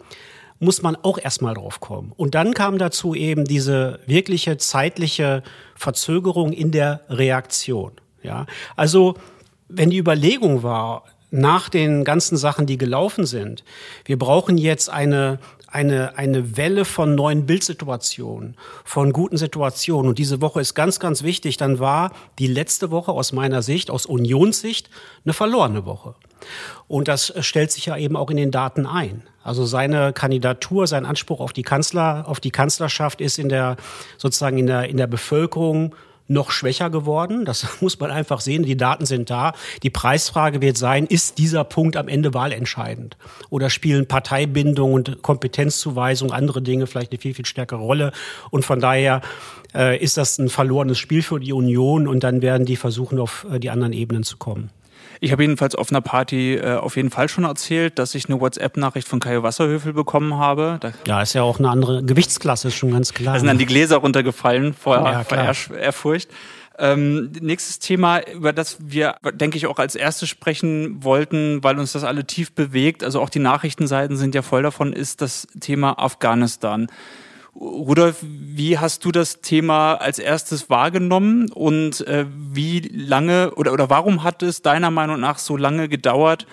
muss 0.62 0.81
man 0.81 0.95
auch 0.95 1.19
erstmal 1.19 1.54
drauf 1.54 1.81
kommen. 1.81 2.12
Und 2.16 2.37
dann 2.37 2.54
kam 2.54 2.78
dazu 2.78 3.16
eben 3.16 3.45
diese 3.45 3.99
wirkliche 4.07 4.59
zeitliche 4.59 5.42
Verzögerung 5.75 6.52
in 6.52 6.71
der 6.71 7.00
Reaktion. 7.09 7.90
Ja, 8.23 8.47
also 8.76 9.14
wenn 9.69 9.90
die 9.90 9.99
Überlegung 9.99 10.62
war, 10.62 11.02
nach 11.33 11.69
den 11.69 12.04
ganzen 12.04 12.37
Sachen, 12.37 12.66
die 12.66 12.78
gelaufen 12.78 13.26
sind, 13.26 13.64
wir 14.04 14.16
brauchen 14.19 14.57
jetzt 14.57 14.88
eine 14.88 15.40
eine, 15.73 16.19
eine 16.19 16.57
Welle 16.57 16.85
von 16.85 17.14
neuen 17.14 17.47
Bildsituationen, 17.47 18.57
von 18.85 19.12
guten 19.12 19.38
Situationen. 19.38 20.11
Und 20.11 20.19
diese 20.19 20.43
Woche 20.43 20.61
ist 20.61 20.75
ganz, 20.75 21.00
ganz 21.00 21.23
wichtig. 21.23 21.57
Dann 21.57 21.79
war 21.79 22.12
die 22.38 22.47
letzte 22.47 22.91
Woche 22.91 23.12
aus 23.12 23.33
meiner 23.33 23.62
Sicht, 23.62 23.91
aus 23.91 24.05
Unionssicht, 24.05 24.91
eine 25.25 25.33
verlorene 25.33 25.87
Woche. 25.87 26.14
Und 26.88 27.09
das 27.09 27.33
stellt 27.41 27.73
sich 27.73 27.87
ja 27.87 27.97
eben 27.97 28.17
auch 28.17 28.31
in 28.31 28.37
den 28.37 28.50
Daten 28.50 28.87
ein. 28.87 29.23
Also 29.43 29.64
seine 29.64 30.12
Kandidatur, 30.12 30.87
sein 30.87 31.07
Anspruch 31.07 31.41
auf 31.41 31.55
die 31.55 31.62
Kanzler, 31.62 32.25
auf 32.29 32.38
die 32.38 32.50
Kanzlerschaft 32.50 33.21
ist 33.21 33.38
in 33.38 33.49
der, 33.49 33.76
sozusagen 34.19 34.59
in 34.59 34.67
der, 34.67 34.88
in 34.88 34.99
der 34.99 35.07
Bevölkerung 35.07 35.95
noch 36.29 36.50
schwächer 36.50 36.91
geworden. 36.91 37.45
Das 37.45 37.67
muss 37.81 37.99
man 37.99 38.11
einfach 38.11 38.41
sehen. 38.41 38.62
Die 38.62 38.76
Daten 38.76 39.07
sind 39.07 39.31
da. 39.31 39.52
Die 39.83 39.91
Preisfrage 39.91 40.61
wird 40.61 40.76
sein, 40.76 41.07
ist 41.07 41.38
dieser 41.38 41.64
Punkt 41.64 41.97
am 41.97 42.09
Ende 42.09 42.35
wahlentscheidend? 42.35 43.17
Oder 43.50 43.71
spielen 43.71 44.07
Parteibindung 44.07 44.93
und 44.93 45.23
Kompetenzzuweisung, 45.23 46.33
andere 46.33 46.62
Dinge 46.62 46.87
vielleicht 46.87 47.12
eine 47.12 47.21
viel, 47.21 47.35
viel 47.35 47.47
stärkere 47.47 47.81
Rolle? 47.81 48.12
Und 48.50 48.64
von 48.64 48.81
daher 48.81 49.21
äh, 49.75 49.99
ist 49.99 50.17
das 50.17 50.38
ein 50.38 50.49
verlorenes 50.49 50.99
Spiel 50.99 51.23
für 51.23 51.41
die 51.41 51.52
Union 51.52 52.07
und 52.07 52.25
dann 52.25 52.43
werden 52.43 52.67
die 52.67 52.76
versuchen, 52.76 53.19
auf 53.19 53.47
äh, 53.50 53.59
die 53.59 53.71
anderen 53.71 53.93
Ebenen 53.93 54.23
zu 54.23 54.37
kommen. 54.37 54.71
Ich 55.25 55.31
habe 55.31 55.45
jedenfalls 55.45 55.76
auf 55.76 55.91
einer 55.91 56.00
Party 56.00 56.57
äh, 56.57 56.75
auf 56.75 56.97
jeden 56.97 57.11
Fall 57.11 57.29
schon 57.29 57.45
erzählt, 57.45 58.00
dass 58.00 58.17
ich 58.17 58.29
eine 58.29 58.41
WhatsApp-Nachricht 58.41 59.07
von 59.07 59.21
Kai 59.21 59.41
Wasserhöfel 59.41 59.93
bekommen 59.93 60.37
habe. 60.37 60.79
Da 60.81 60.93
ja, 61.07 61.23
ist 61.23 61.33
ja 61.35 61.43
auch 61.45 61.61
eine 61.61 61.71
andere 61.71 62.02
Gewichtsklasse, 62.02 62.69
ist 62.69 62.75
schon 62.75 62.91
ganz 62.91 63.14
klar. 63.14 63.35
Da 63.35 63.38
sind 63.38 63.47
dann 63.47 63.57
die 63.57 63.67
Gläser 63.67 63.99
runtergefallen 63.99 64.75
vor, 64.75 64.97
ja, 64.97 65.23
vor 65.23 65.38
Ehrfurcht. 65.38 66.29
Ähm, 66.76 67.31
nächstes 67.41 67.79
Thema, 67.79 68.19
über 68.33 68.52
das 68.52 68.79
wir, 68.81 69.14
denke 69.33 69.59
ich, 69.59 69.69
auch 69.69 69.79
als 69.79 69.95
erstes 69.95 70.29
sprechen 70.29 71.05
wollten, 71.05 71.62
weil 71.62 71.79
uns 71.79 71.93
das 71.93 72.02
alle 72.02 72.26
tief 72.26 72.50
bewegt, 72.50 73.05
also 73.05 73.21
auch 73.21 73.31
die 73.31 73.38
Nachrichtenseiten 73.38 74.17
sind 74.17 74.35
ja 74.35 74.43
voll 74.43 74.64
davon, 74.64 74.93
ist 74.93 75.21
das 75.21 75.47
Thema 75.61 76.00
Afghanistan. 76.00 76.88
Rudolf, 77.54 78.18
wie 78.23 78.78
hast 78.78 79.04
du 79.04 79.12
das 79.12 79.40
Thema 79.40 79.94
als 79.94 80.18
erstes 80.18 80.71
wahrgenommen 80.71 81.50
und 81.52 82.06
äh, 82.06 82.25
wie 82.28 82.80
lange 82.80 83.54
oder, 83.54 83.73
oder 83.73 83.90
warum 83.90 84.23
hat 84.23 84.42
es 84.42 84.62
deiner 84.62 84.90
Meinung 84.90 85.21
nach 85.21 85.38
so 85.38 85.56
lange 85.56 85.88
gedauert, 85.88 86.47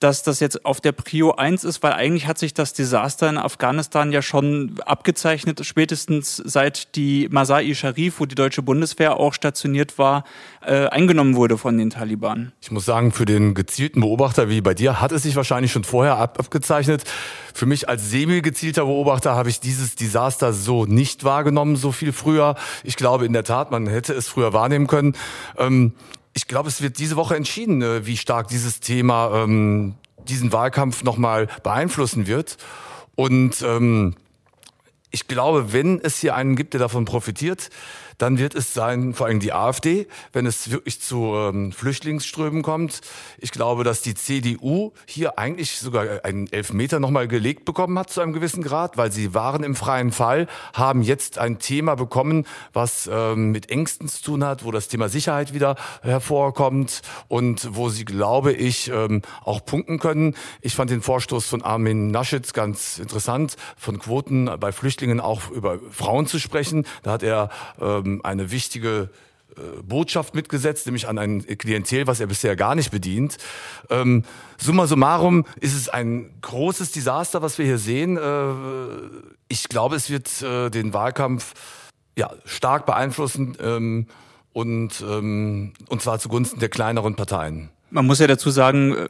dass 0.00 0.22
das 0.22 0.40
jetzt 0.40 0.64
auf 0.64 0.80
der 0.80 0.92
Prio 0.92 1.32
1 1.32 1.62
ist, 1.64 1.82
weil 1.82 1.92
eigentlich 1.92 2.26
hat 2.26 2.38
sich 2.38 2.54
das 2.54 2.72
Desaster 2.72 3.28
in 3.28 3.38
Afghanistan 3.38 4.10
ja 4.12 4.22
schon 4.22 4.74
abgezeichnet, 4.84 5.64
spätestens 5.64 6.36
seit 6.36 6.96
die 6.96 7.28
Masai 7.30 7.74
Sharif, 7.74 8.18
wo 8.18 8.26
die 8.26 8.34
deutsche 8.34 8.62
Bundeswehr 8.62 9.18
auch 9.18 9.34
stationiert 9.34 9.98
war, 9.98 10.24
äh, 10.64 10.86
eingenommen 10.86 11.36
wurde 11.36 11.58
von 11.58 11.76
den 11.76 11.90
Taliban. 11.90 12.52
Ich 12.62 12.70
muss 12.70 12.86
sagen, 12.86 13.12
für 13.12 13.26
den 13.26 13.54
gezielten 13.54 14.00
Beobachter 14.00 14.48
wie 14.48 14.62
bei 14.62 14.74
dir 14.74 15.00
hat 15.00 15.12
es 15.12 15.22
sich 15.22 15.36
wahrscheinlich 15.36 15.70
schon 15.70 15.84
vorher 15.84 16.16
ab 16.16 16.38
abgezeichnet. 16.38 17.04
Für 17.52 17.66
mich 17.66 17.88
als 17.88 18.10
semi-gezielter 18.10 18.86
Beobachter 18.86 19.34
habe 19.34 19.50
ich 19.50 19.60
dieses 19.60 19.94
Desaster 19.96 20.52
so 20.52 20.86
nicht 20.86 21.24
wahrgenommen, 21.24 21.76
so 21.76 21.92
viel 21.92 22.12
früher. 22.12 22.54
Ich 22.84 22.96
glaube 22.96 23.26
in 23.26 23.34
der 23.34 23.44
Tat, 23.44 23.70
man 23.70 23.86
hätte 23.86 24.14
es 24.14 24.28
früher 24.28 24.52
wahrnehmen 24.54 24.86
können. 24.86 25.14
Ähm, 25.58 25.92
ich 26.32 26.46
glaube, 26.46 26.68
es 26.68 26.80
wird 26.82 26.98
diese 26.98 27.16
Woche 27.16 27.36
entschieden, 27.36 27.82
äh, 27.82 28.06
wie 28.06 28.16
stark 28.16 28.48
dieses 28.48 28.80
Thema 28.80 29.42
ähm, 29.42 29.94
diesen 30.28 30.52
Wahlkampf 30.52 31.02
nochmal 31.02 31.48
beeinflussen 31.62 32.26
wird. 32.26 32.56
Und 33.16 33.62
ähm, 33.62 34.14
ich 35.10 35.26
glaube, 35.26 35.72
wenn 35.72 36.00
es 36.00 36.18
hier 36.18 36.34
einen 36.34 36.56
gibt, 36.56 36.74
der 36.74 36.80
davon 36.80 37.04
profitiert, 37.04 37.70
dann 38.20 38.38
wird 38.38 38.54
es 38.54 38.74
sein, 38.74 39.14
vor 39.14 39.26
allem 39.26 39.40
die 39.40 39.52
AfD, 39.52 40.06
wenn 40.34 40.44
es 40.44 40.70
wirklich 40.70 41.00
zu 41.00 41.34
ähm, 41.34 41.72
Flüchtlingsströmen 41.72 42.62
kommt. 42.62 43.00
Ich 43.38 43.50
glaube, 43.50 43.82
dass 43.82 44.02
die 44.02 44.14
CDU 44.14 44.92
hier 45.06 45.38
eigentlich 45.38 45.78
sogar 45.78 46.22
einen 46.24 46.52
Elfmeter 46.52 47.00
nochmal 47.00 47.28
gelegt 47.28 47.64
bekommen 47.64 47.98
hat 47.98 48.10
zu 48.10 48.20
einem 48.20 48.34
gewissen 48.34 48.62
Grad, 48.62 48.98
weil 48.98 49.10
sie 49.10 49.32
waren 49.32 49.62
im 49.62 49.74
freien 49.74 50.12
Fall, 50.12 50.48
haben 50.74 51.00
jetzt 51.00 51.38
ein 51.38 51.58
Thema 51.58 51.94
bekommen, 51.94 52.46
was 52.74 53.08
ähm, 53.10 53.52
mit 53.52 53.70
Ängsten 53.70 54.06
zu 54.06 54.22
tun 54.22 54.44
hat, 54.44 54.64
wo 54.64 54.70
das 54.70 54.88
Thema 54.88 55.08
Sicherheit 55.08 55.54
wieder 55.54 55.76
hervorkommt 56.02 57.00
und 57.28 57.74
wo 57.74 57.88
sie, 57.88 58.04
glaube 58.04 58.52
ich, 58.52 58.90
ähm, 58.90 59.22
auch 59.42 59.64
punkten 59.64 59.98
können. 59.98 60.36
Ich 60.60 60.74
fand 60.74 60.90
den 60.90 61.00
Vorstoß 61.00 61.46
von 61.46 61.62
Armin 61.62 62.10
Naschitz 62.10 62.52
ganz 62.52 62.98
interessant, 62.98 63.56
von 63.78 63.98
Quoten 63.98 64.50
bei 64.60 64.72
Flüchtlingen 64.72 65.20
auch 65.20 65.50
über 65.50 65.78
Frauen 65.90 66.26
zu 66.26 66.38
sprechen. 66.38 66.84
Da 67.02 67.12
hat 67.12 67.22
er 67.22 67.48
ähm, 67.80 68.09
eine 68.24 68.50
wichtige 68.50 69.10
äh, 69.56 69.82
Botschaft 69.82 70.34
mitgesetzt, 70.34 70.86
nämlich 70.86 71.08
an 71.08 71.18
ein 71.18 71.44
Klientel, 71.46 72.06
was 72.06 72.20
er 72.20 72.26
bisher 72.26 72.56
gar 72.56 72.74
nicht 72.74 72.90
bedient. 72.90 73.36
Ähm, 73.88 74.24
summa 74.58 74.86
summarum 74.86 75.44
ist 75.60 75.74
es 75.74 75.88
ein 75.88 76.30
großes 76.42 76.92
Desaster, 76.92 77.42
was 77.42 77.58
wir 77.58 77.64
hier 77.64 77.78
sehen. 77.78 78.16
Äh, 78.16 78.52
ich 79.48 79.68
glaube, 79.68 79.96
es 79.96 80.10
wird 80.10 80.42
äh, 80.42 80.70
den 80.70 80.92
Wahlkampf 80.92 81.54
ja, 82.16 82.30
stark 82.44 82.86
beeinflussen 82.86 83.56
ähm, 83.60 84.06
und, 84.52 85.00
ähm, 85.00 85.72
und 85.88 86.02
zwar 86.02 86.18
zugunsten 86.18 86.60
der 86.60 86.68
kleineren 86.68 87.16
Parteien. 87.16 87.70
Man 87.90 88.06
muss 88.06 88.20
ja 88.20 88.26
dazu 88.26 88.50
sagen, 88.50 88.94
äh, 88.94 89.08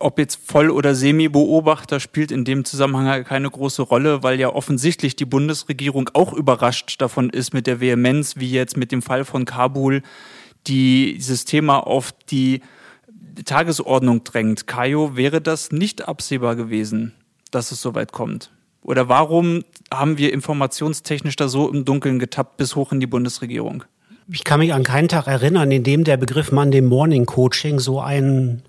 ob 0.00 0.18
jetzt 0.18 0.40
Voll- 0.44 0.70
oder 0.70 0.94
Semi-Beobachter 0.94 2.00
spielt 2.00 2.32
in 2.32 2.44
dem 2.44 2.64
Zusammenhang 2.64 3.24
keine 3.24 3.50
große 3.50 3.82
Rolle, 3.82 4.22
weil 4.22 4.40
ja 4.40 4.48
offensichtlich 4.48 5.16
die 5.16 5.24
Bundesregierung 5.24 6.10
auch 6.14 6.32
überrascht 6.32 7.00
davon 7.00 7.30
ist 7.30 7.54
mit 7.54 7.66
der 7.66 7.80
Vehemenz, 7.80 8.36
wie 8.36 8.50
jetzt 8.50 8.76
mit 8.76 8.92
dem 8.92 9.02
Fall 9.02 9.24
von 9.24 9.44
Kabul, 9.44 10.02
die 10.66 11.14
dieses 11.14 11.44
Thema 11.44 11.78
auf 11.78 12.12
die 12.30 12.60
Tagesordnung 13.44 14.24
drängt. 14.24 14.66
Kajo, 14.66 15.16
wäre 15.16 15.40
das 15.40 15.72
nicht 15.72 16.08
absehbar 16.08 16.56
gewesen, 16.56 17.12
dass 17.50 17.72
es 17.72 17.80
so 17.80 17.94
weit 17.94 18.12
kommt? 18.12 18.50
Oder 18.82 19.08
warum 19.08 19.64
haben 19.92 20.18
wir 20.18 20.32
informationstechnisch 20.32 21.36
da 21.36 21.48
so 21.48 21.70
im 21.70 21.84
Dunkeln 21.84 22.18
getappt 22.18 22.58
bis 22.58 22.76
hoch 22.76 22.92
in 22.92 23.00
die 23.00 23.06
Bundesregierung? 23.06 23.84
Ich 24.28 24.44
kann 24.44 24.60
mich 24.60 24.72
an 24.72 24.84
keinen 24.84 25.08
Tag 25.08 25.26
erinnern, 25.26 25.70
in 25.70 25.82
dem 25.82 26.02
der 26.02 26.16
Begriff 26.16 26.50
Monday 26.50 26.80
Morning 26.80 27.26
Coaching 27.26 27.78
so 27.78 28.00
ein, 28.00 28.62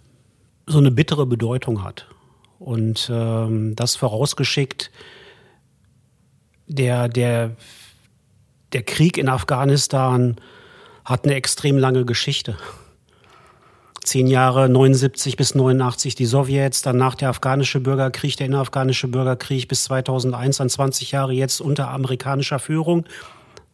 so 0.66 0.80
eine 0.80 0.92
bittere 0.92 1.26
Bedeutung 1.26 1.82
hat. 1.82 2.08
Und 2.60 3.10
ähm, 3.14 3.74
das 3.76 3.96
vorausgeschickt, 3.96 4.92
der, 6.68 7.08
der, 7.08 7.52
der 8.74 8.84
Krieg 8.84 9.18
in 9.18 9.30
Afghanistan 9.30 10.36
hat 11.06 11.24
eine 11.24 11.36
extrem 11.36 11.78
lange 11.78 12.04
Geschichte. 12.04 12.58
Zehn 14.04 14.28
Jahre, 14.28 14.68
79 14.68 15.38
bis 15.38 15.56
89 15.56 16.16
die 16.16 16.26
Sowjets, 16.26 16.82
danach 16.82 17.16
der 17.16 17.30
afghanische 17.30 17.80
Bürgerkrieg, 17.80 18.36
der 18.36 18.48
innerafghanische 18.48 19.08
Bürgerkrieg 19.08 19.70
bis 19.70 19.86
2001, 19.86 20.58
dann 20.58 20.70
20 20.70 21.12
Jahre 21.12 21.32
jetzt 21.32 21.62
unter 21.62 21.90
amerikanischer 21.90 22.60
Führung 22.60 23.06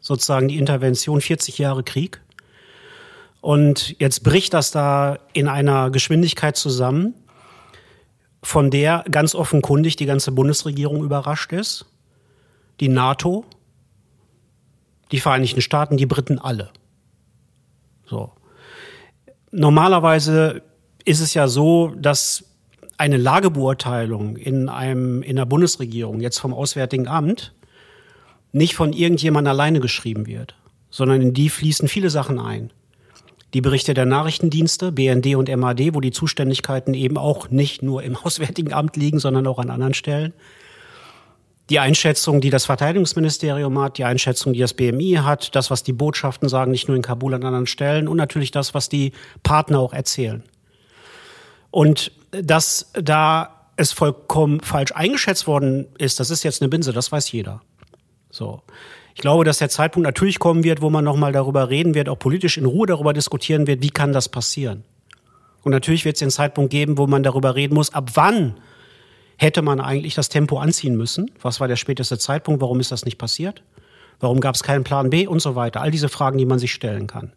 sozusagen 0.01 0.49
die 0.49 0.57
Intervention 0.57 1.21
40 1.21 1.57
Jahre 1.59 1.83
Krieg. 1.83 2.19
Und 3.39 3.95
jetzt 3.99 4.23
bricht 4.23 4.53
das 4.53 4.71
da 4.71 5.19
in 5.33 5.47
einer 5.47 5.89
Geschwindigkeit 5.89 6.57
zusammen, 6.57 7.13
von 8.43 8.71
der 8.71 9.05
ganz 9.09 9.35
offenkundig 9.35 9.95
die 9.95 10.05
ganze 10.07 10.31
Bundesregierung 10.31 11.03
überrascht 11.03 11.53
ist, 11.53 11.85
die 12.79 12.89
NATO, 12.89 13.45
die 15.11 15.19
Vereinigten 15.19 15.61
Staaten, 15.61 15.97
die 15.97 16.07
Briten 16.07 16.39
alle. 16.39 16.71
So. 18.05 18.31
Normalerweise 19.51 20.63
ist 21.05 21.19
es 21.19 21.33
ja 21.33 21.47
so, 21.47 21.93
dass 21.95 22.43
eine 22.97 23.17
Lagebeurteilung 23.17 24.37
in 24.37 24.69
einem 24.69 25.23
in 25.23 25.35
der 25.35 25.45
Bundesregierung 25.45 26.19
jetzt 26.21 26.39
vom 26.39 26.53
Auswärtigen 26.53 27.07
Amt 27.07 27.53
nicht 28.51 28.75
von 28.75 28.93
irgendjemand 28.93 29.47
alleine 29.47 29.79
geschrieben 29.79 30.27
wird, 30.27 30.55
sondern 30.89 31.21
in 31.21 31.33
die 31.33 31.49
fließen 31.49 31.87
viele 31.87 32.09
Sachen 32.09 32.39
ein. 32.39 32.71
Die 33.53 33.61
Berichte 33.61 33.93
der 33.93 34.05
Nachrichtendienste, 34.05 34.91
BND 34.91 35.35
und 35.35 35.53
MAD, 35.53 35.93
wo 35.93 35.99
die 35.99 36.11
Zuständigkeiten 36.11 36.93
eben 36.93 37.17
auch 37.17 37.49
nicht 37.49 37.83
nur 37.83 38.03
im 38.03 38.15
Auswärtigen 38.23 38.73
Amt 38.73 38.95
liegen, 38.95 39.19
sondern 39.19 39.47
auch 39.47 39.59
an 39.59 39.69
anderen 39.69 39.93
Stellen. 39.93 40.33
Die 41.69 41.79
Einschätzung, 41.79 42.41
die 42.41 42.49
das 42.49 42.65
Verteidigungsministerium 42.65 43.79
hat, 43.79 43.97
die 43.97 44.03
Einschätzung, 44.03 44.51
die 44.51 44.59
das 44.59 44.73
BMI 44.73 45.19
hat, 45.23 45.55
das, 45.55 45.71
was 45.71 45.83
die 45.83 45.93
Botschaften 45.93 46.49
sagen, 46.49 46.71
nicht 46.71 46.87
nur 46.87 46.97
in 46.97 47.03
Kabul 47.03 47.33
an 47.33 47.43
anderen 47.43 47.67
Stellen 47.67 48.07
und 48.07 48.17
natürlich 48.17 48.51
das, 48.51 48.73
was 48.73 48.89
die 48.89 49.13
Partner 49.43 49.79
auch 49.79 49.93
erzählen. 49.93 50.43
Und 51.69 52.11
dass 52.31 52.91
da 52.93 53.69
es 53.77 53.93
vollkommen 53.93 54.59
falsch 54.59 54.91
eingeschätzt 54.93 55.47
worden 55.47 55.87
ist, 55.97 56.19
das 56.19 56.29
ist 56.29 56.43
jetzt 56.43 56.61
eine 56.61 56.69
Binse, 56.69 56.91
das 56.91 57.11
weiß 57.11 57.31
jeder. 57.31 57.61
So. 58.31 58.61
Ich 59.13 59.21
glaube, 59.21 59.43
dass 59.43 59.59
der 59.59 59.69
Zeitpunkt 59.69 60.05
natürlich 60.05 60.39
kommen 60.39 60.63
wird, 60.63 60.81
wo 60.81 60.89
man 60.89 61.03
nochmal 61.03 61.31
darüber 61.31 61.69
reden 61.69 61.93
wird, 61.93 62.09
auch 62.09 62.17
politisch 62.17 62.57
in 62.57 62.65
Ruhe 62.65 62.87
darüber 62.87 63.13
diskutieren 63.13 63.67
wird, 63.67 63.83
wie 63.83 63.89
kann 63.89 64.13
das 64.13 64.29
passieren. 64.29 64.83
Und 65.63 65.71
natürlich 65.71 66.05
wird 66.05 66.15
es 66.15 66.19
den 66.19 66.31
Zeitpunkt 66.31 66.71
geben, 66.71 66.97
wo 66.97 67.07
man 67.07 67.21
darüber 67.23 67.55
reden 67.55 67.75
muss, 67.75 67.93
ab 67.93 68.11
wann 68.15 68.55
hätte 69.37 69.61
man 69.61 69.79
eigentlich 69.79 70.15
das 70.15 70.29
Tempo 70.29 70.59
anziehen 70.59 70.95
müssen? 70.95 71.29
Was 71.41 71.59
war 71.59 71.67
der 71.67 71.75
späteste 71.75 72.17
Zeitpunkt? 72.17 72.61
Warum 72.61 72.79
ist 72.79 72.91
das 72.91 73.05
nicht 73.05 73.17
passiert? 73.17 73.63
Warum 74.19 74.39
gab 74.39 74.55
es 74.55 74.63
keinen 74.63 74.83
Plan 74.83 75.09
B 75.09 75.27
und 75.27 75.41
so 75.41 75.55
weiter? 75.55 75.81
All 75.81 75.91
diese 75.91 76.09
Fragen, 76.09 76.37
die 76.37 76.45
man 76.45 76.59
sich 76.59 76.71
stellen 76.71 77.07
kann. 77.07 77.33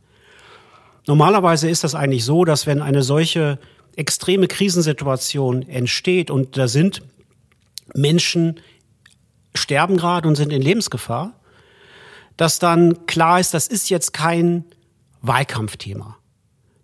Normalerweise 1.07 1.69
ist 1.69 1.85
das 1.85 1.95
eigentlich 1.95 2.25
so, 2.25 2.45
dass 2.45 2.67
wenn 2.67 2.81
eine 2.81 3.03
solche 3.03 3.59
extreme 3.97 4.49
Krisensituation 4.49 5.63
entsteht 5.69 6.31
und 6.31 6.57
da 6.57 6.69
sind 6.69 7.03
Menschen 7.95 8.61
sterben 9.57 9.97
gerade 9.97 10.29
und 10.29 10.37
sind 10.37 10.53
in 10.53 10.63
Lebensgefahr, 10.63 11.33
dass 12.37 12.59
dann 12.59 13.07
klar 13.07 13.41
ist, 13.41 13.55
das 13.55 13.67
ist 13.67 13.91
jetzt 13.91 14.13
kein 14.13 14.65
Wahlkampfthema. 15.23 16.17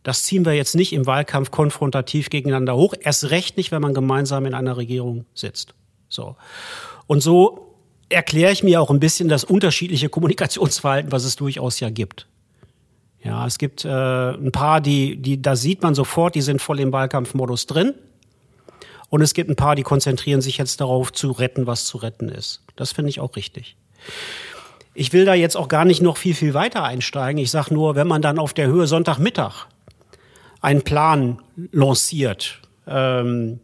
Das 0.02 0.24
ziehen 0.24 0.44
wir 0.44 0.54
jetzt 0.54 0.74
nicht 0.74 0.92
im 0.92 1.06
Wahlkampf 1.06 1.50
konfrontativ 1.50 2.30
gegeneinander 2.30 2.76
hoch, 2.76 2.94
erst 2.98 3.30
recht 3.30 3.56
nicht, 3.56 3.70
wenn 3.70 3.82
man 3.82 3.92
gemeinsam 3.92 4.46
in 4.46 4.54
einer 4.54 4.76
Regierung 4.76 5.26
sitzt. 5.34 5.74
So. 6.08 6.36
Und 7.06 7.22
so 7.22 7.76
erkläre 8.08 8.52
ich 8.52 8.62
mir 8.62 8.80
auch 8.80 8.90
ein 8.90 9.00
bisschen 9.00 9.28
das 9.28 9.44
unterschiedliche 9.44 10.08
Kommunikationsverhalten, 10.08 11.12
was 11.12 11.24
es 11.24 11.36
durchaus 11.36 11.80
ja 11.80 11.90
gibt. 11.90 12.26
Ja, 13.22 13.46
es 13.46 13.58
gibt 13.58 13.84
äh, 13.84 13.88
ein 13.88 14.50
paar, 14.50 14.80
die, 14.80 15.16
die, 15.16 15.42
da 15.42 15.54
sieht 15.54 15.82
man 15.82 15.94
sofort, 15.94 16.34
die 16.34 16.40
sind 16.40 16.62
voll 16.62 16.80
im 16.80 16.92
Wahlkampfmodus 16.92 17.66
drin. 17.66 17.94
Und 19.10 19.22
es 19.22 19.34
gibt 19.34 19.50
ein 19.50 19.56
paar, 19.56 19.74
die 19.74 19.82
konzentrieren 19.82 20.40
sich 20.40 20.56
jetzt 20.56 20.80
darauf 20.80 21.12
zu 21.12 21.32
retten, 21.32 21.66
was 21.66 21.84
zu 21.84 21.98
retten 21.98 22.28
ist. 22.28 22.62
Das 22.76 22.92
finde 22.92 23.10
ich 23.10 23.20
auch 23.20 23.36
richtig. 23.36 23.76
Ich 24.94 25.12
will 25.12 25.24
da 25.24 25.34
jetzt 25.34 25.56
auch 25.56 25.68
gar 25.68 25.84
nicht 25.84 26.00
noch 26.00 26.16
viel, 26.16 26.34
viel 26.34 26.54
weiter 26.54 26.84
einsteigen. 26.84 27.42
Ich 27.42 27.50
sage 27.50 27.74
nur, 27.74 27.96
wenn 27.96 28.06
man 28.06 28.22
dann 28.22 28.38
auf 28.38 28.54
der 28.54 28.68
Höhe 28.68 28.86
Sonntagmittag 28.86 29.66
einen 30.60 30.82
Plan 30.82 31.42
lanciert, 31.72 32.60
ähm, 32.86 33.60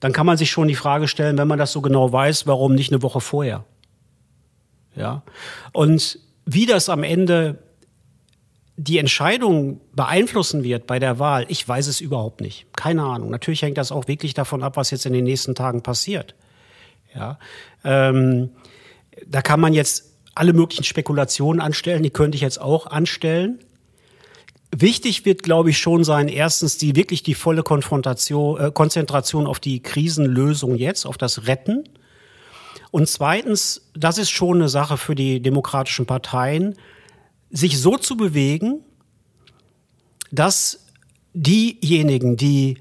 dann 0.00 0.12
kann 0.12 0.26
man 0.26 0.36
sich 0.36 0.50
schon 0.50 0.68
die 0.68 0.74
Frage 0.76 1.08
stellen, 1.08 1.38
wenn 1.38 1.48
man 1.48 1.58
das 1.58 1.72
so 1.72 1.80
genau 1.80 2.12
weiß, 2.12 2.46
warum 2.46 2.74
nicht 2.74 2.92
eine 2.92 3.02
Woche 3.02 3.20
vorher? 3.20 3.64
Ja. 4.94 5.22
Und 5.72 6.20
wie 6.44 6.66
das 6.66 6.88
am 6.88 7.02
Ende 7.02 7.58
die 8.80 8.98
Entscheidung 8.98 9.80
beeinflussen 9.92 10.62
wird 10.62 10.86
bei 10.86 11.00
der 11.00 11.18
Wahl, 11.18 11.46
ich 11.48 11.66
weiß 11.66 11.88
es 11.88 12.00
überhaupt 12.00 12.40
nicht. 12.40 12.64
Keine 12.76 13.02
Ahnung. 13.02 13.28
Natürlich 13.28 13.62
hängt 13.62 13.76
das 13.76 13.90
auch 13.90 14.06
wirklich 14.06 14.34
davon 14.34 14.62
ab, 14.62 14.76
was 14.76 14.92
jetzt 14.92 15.04
in 15.04 15.12
den 15.12 15.24
nächsten 15.24 15.56
Tagen 15.56 15.82
passiert. 15.82 16.36
Ja, 17.12 17.40
ähm, 17.82 18.50
da 19.26 19.42
kann 19.42 19.58
man 19.58 19.72
jetzt 19.72 20.14
alle 20.36 20.52
möglichen 20.52 20.84
Spekulationen 20.84 21.60
anstellen, 21.60 22.04
die 22.04 22.10
könnte 22.10 22.36
ich 22.36 22.42
jetzt 22.42 22.60
auch 22.60 22.86
anstellen. 22.86 23.58
Wichtig 24.70 25.24
wird, 25.24 25.42
glaube 25.42 25.70
ich, 25.70 25.78
schon 25.78 26.04
sein, 26.04 26.28
erstens 26.28 26.78
die 26.78 26.94
wirklich 26.94 27.24
die 27.24 27.34
volle 27.34 27.64
Konfrontation, 27.64 28.60
äh, 28.60 28.70
Konzentration 28.70 29.48
auf 29.48 29.58
die 29.58 29.82
Krisenlösung 29.82 30.76
jetzt, 30.76 31.04
auf 31.04 31.18
das 31.18 31.48
Retten. 31.48 31.82
Und 32.92 33.08
zweitens, 33.08 33.90
das 33.96 34.18
ist 34.18 34.30
schon 34.30 34.58
eine 34.58 34.68
Sache 34.68 34.98
für 34.98 35.16
die 35.16 35.40
demokratischen 35.40 36.06
Parteien, 36.06 36.76
sich 37.50 37.78
so 37.78 37.96
zu 37.96 38.16
bewegen, 38.16 38.80
dass 40.30 40.86
diejenigen, 41.32 42.36
die 42.36 42.78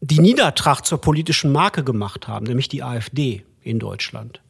die 0.00 0.18
Niedertracht 0.18 0.84
zur 0.84 1.00
politischen 1.00 1.52
Marke 1.52 1.84
gemacht 1.84 2.26
haben, 2.26 2.46
nämlich 2.46 2.68
die 2.68 2.82
AfD 2.82 3.44
in 3.62 3.78
Deutschland, 3.78 4.40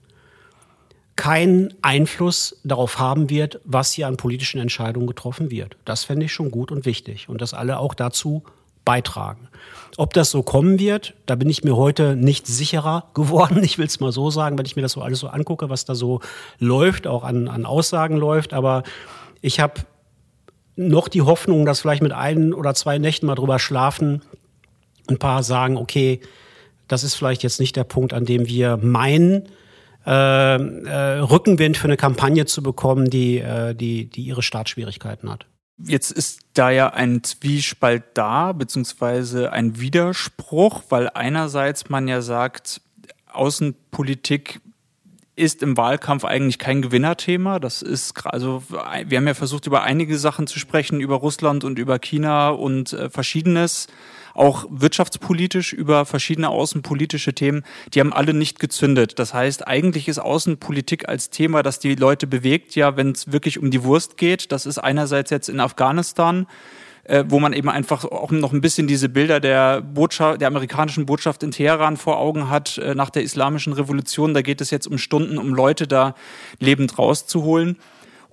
keinen 1.15 1.75
Einfluss 1.83 2.59
darauf 2.65 2.99
haben 2.99 3.29
wird, 3.29 3.61
was 3.65 3.93
hier 3.93 4.07
an 4.07 4.17
politischen 4.17 4.61
Entscheidungen 4.61 5.07
getroffen 5.07 5.51
wird. 5.51 5.77
Das 5.85 6.05
fände 6.05 6.25
ich 6.25 6.33
schon 6.33 6.51
gut 6.51 6.73
und 6.73 6.87
wichtig 6.87 7.29
und 7.29 7.41
dass 7.43 7.53
alle 7.53 7.79
auch 7.79 7.95
dazu 7.95 8.43
beitragen. 8.85 9.49
Ob 9.97 10.15
das 10.15 10.31
so 10.31 10.43
kommen 10.43 10.79
wird, 10.79 11.15
da 11.27 11.35
bin 11.35 11.51
ich 11.51 11.65
mir 11.65 11.77
heute 11.77 12.17
nicht 12.17 12.47
sicherer 12.47 13.05
geworden. 13.15 13.63
Ich 13.63 13.79
will 13.79 13.87
es 13.87 14.01
mal 14.01 14.13
so 14.13 14.31
sagen, 14.31 14.59
wenn 14.59 14.67
ich 14.67 14.77
mir 14.77 14.83
das 14.83 14.93
so 14.93 15.03
alles 15.03 15.21
so 15.21 15.29
angucke, 15.29 15.69
was 15.69 15.85
da 15.85 15.95
so 15.95 16.21
läuft, 16.59 17.07
auch 17.07 17.25
an, 17.25 17.49
an 17.49 17.67
Aussagen 17.67 18.17
läuft. 18.17 18.53
Aber 18.53 18.83
ich 19.41 19.61
habe 19.61 19.83
noch 20.77 21.09
die 21.09 21.23
Hoffnung, 21.23 21.67
dass 21.67 21.81
vielleicht 21.81 22.03
mit 22.03 22.13
ein 22.13 22.55
oder 22.55 22.75
zwei 22.75 22.99
Nächten 22.99 23.27
mal 23.27 23.35
drüber 23.35 23.59
schlafen, 23.59 24.23
ein 25.09 25.19
paar 25.19 25.43
sagen, 25.43 25.77
okay, 25.77 26.21
das 26.89 27.05
ist 27.05 27.15
vielleicht 27.15 27.43
jetzt 27.43 27.61
nicht 27.61 27.77
der 27.77 27.85
Punkt, 27.85 28.13
an 28.13 28.25
dem 28.25 28.47
wir 28.47 28.79
meinen, 28.79 29.49
äh, 30.07 30.11
äh, 30.11 31.19
Rückenwind 31.21 31.77
für 31.77 31.85
eine 31.85 31.97
Kampagne 31.97 32.45
zu 32.47 32.63
bekommen, 32.63 33.09
die, 33.11 33.39
äh, 33.39 33.75
die, 33.75 34.07
die 34.07 34.23
ihre 34.23 34.43
Startschwierigkeiten 34.43 35.31
hat. 35.31 35.47
Jetzt 35.85 36.13
ist 36.13 36.41
da 36.55 36.71
ja 36.71 36.89
ein 36.89 37.25
Zwiespalt 37.25 38.05
da, 38.15 38.53
beziehungsweise 38.53 39.53
ein 39.53 39.81
Widerspruch, 39.81 40.83
weil 40.89 41.09
einerseits 41.09 41.89
man 41.89 42.09
ja 42.09 42.23
sagt, 42.23 42.81
Außenpolitik 43.33 44.61
ist 45.35 45.63
im 45.63 45.77
Wahlkampf 45.77 46.25
eigentlich 46.25 46.59
kein 46.59 46.83
Gewinnerthema. 46.83 47.59
Das 47.59 47.83
ist 47.83 48.27
also 48.27 48.63
wir 48.69 49.19
haben 49.19 49.27
ja 49.27 49.35
versucht 49.35 49.67
über 49.67 49.83
einige 49.83 50.19
Sachen 50.19 50.47
zu 50.47 50.59
sprechen 50.59 51.01
über 51.01 51.17
Russland 51.17 51.65
und 51.65 51.79
über 51.79 51.99
China 51.99 52.51
und 52.51 52.93
äh, 52.93 53.09
verschiedenes 53.09 53.89
auch 54.35 54.67
wirtschaftspolitisch 54.71 55.73
über 55.73 56.05
verschiedene 56.05 56.49
außenpolitische 56.49 57.35
Themen, 57.35 57.65
die 57.93 58.01
haben 58.01 58.13
alle 58.13 58.35
nicht 58.35 58.59
gezündet. 58.59 59.19
Das 59.19 59.35
heißt, 59.35 59.67
eigentlich 59.67 60.09
ist 60.09 60.19
Außenpolitik 60.19 61.09
als 61.09 61.31
Thema, 61.31 61.63
das 61.63 61.79
die 61.79 61.95
Leute 61.95 62.27
bewegt, 62.27 62.75
ja, 62.75 62.97
wenn 62.97 63.13
es 63.13 63.33
wirklich 63.33 63.59
um 63.59 63.71
die 63.71 63.85
Wurst 63.85 64.17
geht. 64.17 64.53
Das 64.53 64.67
ist 64.67 64.79
einerseits 64.79 65.31
jetzt 65.31 65.49
in 65.49 65.61
Afghanistan, 65.61 66.47
äh, 67.05 67.25
wo 67.29 67.41
man 67.41 67.53
eben 67.53 67.69
einfach 67.69 68.05
auch 68.05 68.31
noch 68.31 68.53
ein 68.53 68.61
bisschen 68.61 68.87
diese 68.87 69.09
Bilder 69.09 69.41
der 69.41 69.81
Botschaft, 69.81 70.41
der 70.41 70.49
amerikanischen 70.49 71.07
Botschaft 71.07 71.43
in 71.43 71.51
Teheran 71.51 71.97
vor 71.97 72.19
Augen 72.19 72.49
hat 72.49 72.79
äh, 72.79 72.95
nach 72.95 73.11
der 73.11 73.23
islamischen 73.23 73.73
Revolution. 73.73 74.35
Da 74.35 74.43
geht 74.43 74.61
es 74.61 74.71
jetzt 74.71 74.87
um 74.87 74.99
Stunden, 74.99 75.39
um 75.39 75.55
Leute 75.55 75.87
da 75.87 76.15
lebend 76.59 76.99
rauszuholen. 76.99 77.77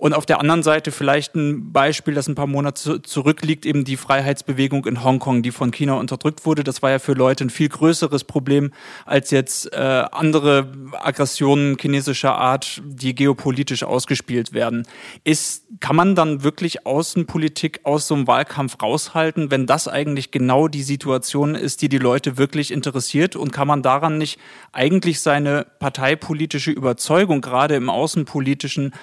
Und 0.00 0.14
auf 0.14 0.24
der 0.24 0.40
anderen 0.40 0.62
Seite 0.62 0.92
vielleicht 0.92 1.34
ein 1.34 1.72
Beispiel, 1.74 2.14
das 2.14 2.26
ein 2.26 2.34
paar 2.34 2.46
Monate 2.46 3.02
zurückliegt, 3.02 3.66
eben 3.66 3.84
die 3.84 3.98
Freiheitsbewegung 3.98 4.86
in 4.86 5.04
Hongkong, 5.04 5.42
die 5.42 5.50
von 5.50 5.72
China 5.72 5.92
unterdrückt 5.92 6.46
wurde. 6.46 6.64
Das 6.64 6.80
war 6.80 6.90
ja 6.90 6.98
für 6.98 7.12
Leute 7.12 7.44
ein 7.44 7.50
viel 7.50 7.68
größeres 7.68 8.24
Problem 8.24 8.72
als 9.04 9.30
jetzt 9.30 9.70
äh, 9.74 9.76
andere 9.76 10.72
Aggressionen 10.98 11.76
chinesischer 11.78 12.34
Art, 12.34 12.80
die 12.82 13.14
geopolitisch 13.14 13.82
ausgespielt 13.82 14.54
werden. 14.54 14.86
Ist, 15.22 15.64
kann 15.80 15.96
man 15.96 16.14
dann 16.14 16.42
wirklich 16.42 16.86
Außenpolitik 16.86 17.80
aus 17.82 18.08
so 18.08 18.14
einem 18.14 18.26
Wahlkampf 18.26 18.80
raushalten, 18.80 19.50
wenn 19.50 19.66
das 19.66 19.86
eigentlich 19.86 20.30
genau 20.30 20.66
die 20.66 20.82
Situation 20.82 21.54
ist, 21.54 21.82
die 21.82 21.90
die 21.90 21.98
Leute 21.98 22.38
wirklich 22.38 22.70
interessiert? 22.70 23.36
Und 23.36 23.52
kann 23.52 23.68
man 23.68 23.82
daran 23.82 24.16
nicht 24.16 24.40
eigentlich 24.72 25.20
seine 25.20 25.66
parteipolitische 25.78 26.70
Überzeugung, 26.70 27.42
gerade 27.42 27.74
im 27.74 27.90
Außenpolitischen, 27.90 28.94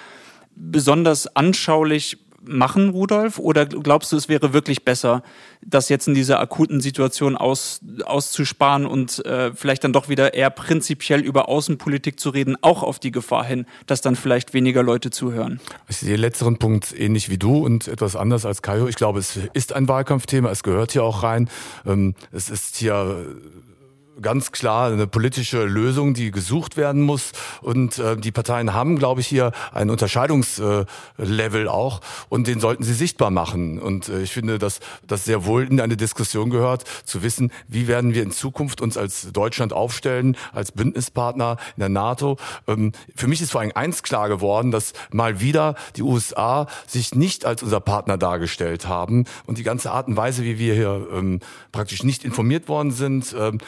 besonders 0.58 1.26
anschaulich 1.36 2.18
machen, 2.48 2.90
Rudolf? 2.90 3.38
Oder 3.38 3.66
glaubst 3.66 4.12
du, 4.12 4.16
es 4.16 4.28
wäre 4.28 4.52
wirklich 4.52 4.84
besser, 4.84 5.22
das 5.64 5.88
jetzt 5.88 6.08
in 6.08 6.14
dieser 6.14 6.40
akuten 6.40 6.80
Situation 6.80 7.36
aus, 7.36 7.80
auszusparen 8.04 8.86
und 8.86 9.24
äh, 9.26 9.52
vielleicht 9.52 9.84
dann 9.84 9.92
doch 9.92 10.08
wieder 10.08 10.34
eher 10.34 10.50
prinzipiell 10.50 11.20
über 11.20 11.48
Außenpolitik 11.48 12.18
zu 12.18 12.30
reden, 12.30 12.56
auch 12.62 12.82
auf 12.82 12.98
die 12.98 13.10
Gefahr 13.10 13.44
hin, 13.44 13.66
dass 13.86 14.00
dann 14.00 14.16
vielleicht 14.16 14.54
weniger 14.54 14.82
Leute 14.82 15.10
zuhören? 15.10 15.60
Ich 15.88 15.98
sehe 15.98 16.10
den 16.10 16.20
letzteren 16.20 16.58
Punkt 16.58 16.98
ähnlich 16.98 17.28
wie 17.28 17.38
du 17.38 17.58
und 17.58 17.88
etwas 17.88 18.16
anders 18.16 18.46
als 18.46 18.62
Kajo. 18.62 18.88
Ich 18.88 18.96
glaube, 18.96 19.18
es 19.18 19.38
ist 19.52 19.72
ein 19.74 19.88
Wahlkampfthema, 19.88 20.50
es 20.50 20.62
gehört 20.62 20.92
hier 20.92 21.04
auch 21.04 21.22
rein. 21.22 21.50
Ähm, 21.86 22.14
es 22.32 22.50
ist 22.50 22.76
hier 22.76 23.26
ganz 24.20 24.52
klar 24.52 24.90
eine 24.90 25.06
politische 25.06 25.64
Lösung, 25.64 26.14
die 26.14 26.30
gesucht 26.30 26.76
werden 26.76 27.02
muss. 27.02 27.32
Und 27.60 27.98
äh, 27.98 28.16
die 28.16 28.32
Parteien 28.32 28.72
haben, 28.74 28.98
glaube 28.98 29.20
ich, 29.20 29.26
hier 29.26 29.52
ein 29.72 29.90
Unterscheidungslevel 29.90 30.86
äh, 31.66 31.68
auch 31.68 32.00
und 32.28 32.46
den 32.46 32.60
sollten 32.60 32.82
sie 32.82 32.94
sichtbar 32.94 33.30
machen. 33.30 33.78
Und 33.78 34.08
äh, 34.08 34.22
ich 34.22 34.32
finde, 34.32 34.58
dass 34.58 34.80
das 35.06 35.24
sehr 35.24 35.44
wohl 35.44 35.66
in 35.66 35.80
eine 35.80 35.96
Diskussion 35.96 36.50
gehört, 36.50 36.84
zu 37.04 37.22
wissen, 37.22 37.52
wie 37.66 37.88
werden 37.88 38.14
wir 38.14 38.22
in 38.22 38.30
Zukunft 38.30 38.80
uns 38.80 38.96
als 38.96 39.30
Deutschland 39.32 39.72
aufstellen, 39.72 40.36
als 40.52 40.72
Bündnispartner 40.72 41.56
in 41.76 41.80
der 41.80 41.88
NATO. 41.88 42.36
Ähm, 42.66 42.92
für 43.14 43.26
mich 43.26 43.40
ist 43.40 43.52
vor 43.52 43.60
allem 43.60 43.72
eins 43.74 44.02
klar 44.02 44.28
geworden, 44.28 44.70
dass 44.70 44.92
mal 45.12 45.40
wieder 45.40 45.74
die 45.96 46.02
USA 46.02 46.66
sich 46.86 47.14
nicht 47.14 47.44
als 47.44 47.62
unser 47.62 47.80
Partner 47.80 48.16
dargestellt 48.18 48.86
haben 48.86 49.24
und 49.46 49.58
die 49.58 49.62
ganze 49.62 49.90
Art 49.90 50.08
und 50.08 50.16
Weise, 50.16 50.44
wie 50.44 50.58
wir 50.58 50.74
hier 50.74 51.06
ähm, 51.12 51.40
praktisch 51.72 52.02
nicht 52.02 52.24
informiert 52.24 52.68
worden 52.68 52.90
sind, 52.90 53.34
ähm, 53.38 53.58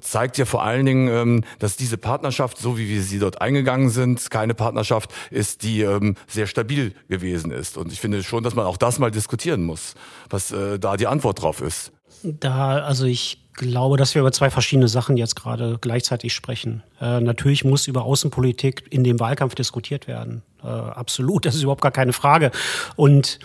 zeigt 0.00 0.38
ja 0.38 0.44
vor 0.44 0.62
allen 0.62 0.86
Dingen, 0.86 1.08
ähm, 1.08 1.44
dass 1.58 1.76
diese 1.76 1.98
Partnerschaft, 1.98 2.58
so 2.58 2.78
wie 2.78 2.88
wir 2.88 3.02
sie 3.02 3.18
dort 3.18 3.40
eingegangen 3.40 3.90
sind, 3.90 4.30
keine 4.30 4.54
Partnerschaft 4.54 5.12
ist, 5.30 5.62
die 5.62 5.82
ähm, 5.82 6.16
sehr 6.26 6.46
stabil 6.46 6.94
gewesen 7.08 7.50
ist. 7.50 7.76
Und 7.76 7.92
ich 7.92 8.00
finde 8.00 8.22
schon, 8.22 8.42
dass 8.42 8.54
man 8.54 8.66
auch 8.66 8.76
das 8.76 8.98
mal 8.98 9.10
diskutieren 9.10 9.64
muss, 9.64 9.94
was 10.30 10.52
äh, 10.52 10.78
da 10.78 10.96
die 10.96 11.06
Antwort 11.06 11.42
drauf 11.42 11.60
ist. 11.60 11.92
Da, 12.22 12.78
also 12.78 13.04
ich 13.04 13.48
glaube, 13.54 13.96
dass 13.96 14.14
wir 14.14 14.20
über 14.20 14.32
zwei 14.32 14.50
verschiedene 14.50 14.88
Sachen 14.88 15.16
jetzt 15.16 15.36
gerade 15.36 15.78
gleichzeitig 15.80 16.32
sprechen. 16.32 16.82
Äh, 17.00 17.20
natürlich 17.20 17.64
muss 17.64 17.86
über 17.86 18.04
Außenpolitik 18.04 18.84
in 18.90 19.04
dem 19.04 19.20
Wahlkampf 19.20 19.54
diskutiert 19.54 20.06
werden. 20.06 20.42
Äh, 20.62 20.66
absolut, 20.66 21.44
das 21.44 21.54
ist 21.54 21.62
überhaupt 21.62 21.82
gar 21.82 21.92
keine 21.92 22.12
Frage. 22.12 22.50
Und 22.96 23.40